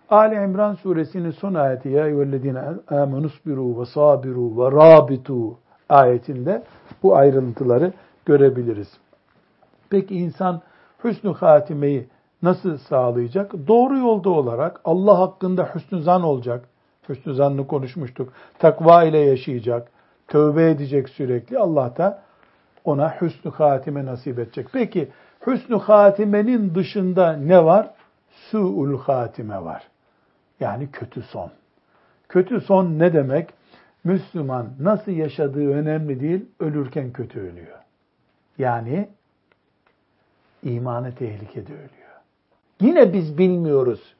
[0.09, 5.57] Ali İmran suresinin son ayeti ya eyyühellezine amenusbiru ve sabiru ve rabitu
[5.89, 6.63] ayetinde
[7.03, 7.93] bu ayrıntıları
[8.25, 8.97] görebiliriz.
[9.89, 10.61] Peki insan
[11.03, 12.07] hüsnü hatimeyi
[12.41, 13.53] nasıl sağlayacak?
[13.67, 16.65] Doğru yolda olarak Allah hakkında hüsnü zan olacak.
[17.09, 18.33] Hüsnü zannı konuşmuştuk.
[18.59, 19.91] Takva ile yaşayacak.
[20.27, 21.59] Tövbe edecek sürekli.
[21.59, 22.21] Allah da
[22.83, 24.67] ona hüsnü hatime nasip edecek.
[24.73, 25.09] Peki
[25.47, 27.89] hüsnü hatimenin dışında ne var?
[28.31, 29.83] Su'ul hatime var.
[30.59, 31.51] Yani kötü son.
[32.29, 33.49] Kötü son ne demek?
[34.03, 37.77] Müslüman nasıl yaşadığı önemli değil, ölürken kötü ölüyor.
[38.57, 39.09] Yani
[40.63, 42.07] imanı tehlikede ölüyor.
[42.81, 44.15] Yine biz bilmiyoruz.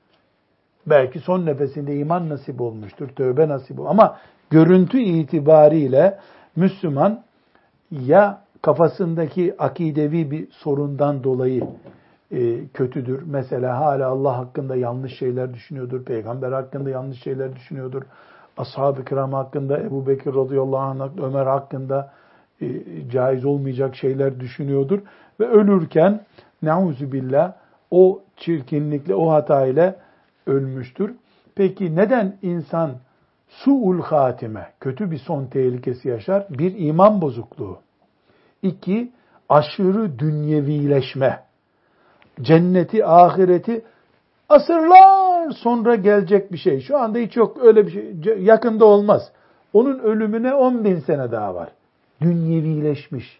[0.87, 3.91] Belki son nefesinde iman nasip olmuştur, tövbe nasip olmuştur.
[3.91, 4.19] Ama
[4.49, 6.19] görüntü itibariyle
[6.55, 7.23] Müslüman
[7.91, 11.63] ya kafasındaki akidevi bir sorundan dolayı
[12.31, 13.23] e, kötüdür.
[13.25, 16.05] Mesela hala Allah hakkında yanlış şeyler düşünüyordur.
[16.05, 18.01] Peygamber hakkında yanlış şeyler düşünüyordur.
[18.57, 22.11] Ashab-ı kiram hakkında, Ebu Bekir radıyallahu anh, Ömer hakkında
[22.61, 22.67] e,
[23.09, 24.99] caiz olmayacak şeyler düşünüyordur.
[25.39, 26.21] Ve ölürken
[27.11, 27.53] billah
[27.91, 29.95] o çirkinlikle, o hatayla
[30.47, 31.15] ölmüştür.
[31.55, 32.91] Peki neden insan
[33.47, 36.47] suul hatime, kötü bir son tehlikesi yaşar?
[36.49, 37.79] Bir iman bozukluğu.
[38.61, 39.11] İki,
[39.49, 41.43] aşırı dünyevileşme.
[42.41, 43.85] Cenneti, ahireti
[44.49, 46.79] asırlar sonra gelecek bir şey.
[46.79, 48.37] Şu anda hiç yok öyle bir şey.
[48.39, 49.31] Yakında olmaz.
[49.73, 51.69] Onun ölümüne on bin sene daha var.
[52.21, 53.39] Dünyevileşmiş.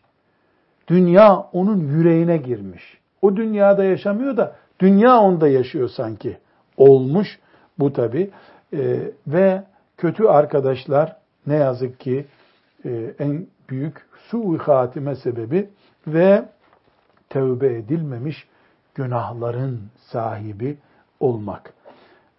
[0.88, 2.98] Dünya onun yüreğine girmiş.
[3.22, 6.38] O dünyada yaşamıyor da dünya onda yaşıyor sanki.
[6.78, 7.40] Olmuş
[7.80, 8.32] bu tabi.
[8.74, 9.64] Ee, ve
[9.98, 11.16] kötü arkadaşlar
[11.48, 12.26] ne yazık ki
[12.86, 15.70] e, en büyük su hatime sebebi
[16.08, 16.46] ve
[17.30, 18.48] tevbe edilmemiş
[18.96, 20.78] günahların sahibi
[21.20, 21.74] olmak.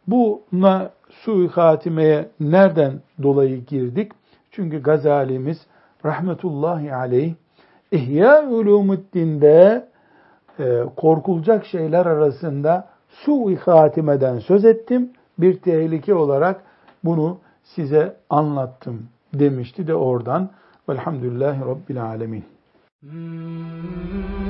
[0.06, 4.12] Buna su hatimeye nereden dolayı girdik?
[4.50, 5.66] Çünkü Gazalimiz
[6.04, 7.34] rahmetullahi aleyh
[7.92, 9.88] İhya Ulumuddin'de
[10.58, 15.10] e, korkulacak şeyler arasında su-i hatimeden söz ettim.
[15.38, 16.62] Bir tehlike olarak
[17.04, 17.38] bunu
[17.74, 20.50] size anlattım demişti de oradan.
[20.88, 22.44] Velhamdülillahi Rabbil Alemin.
[23.00, 24.47] Hmm.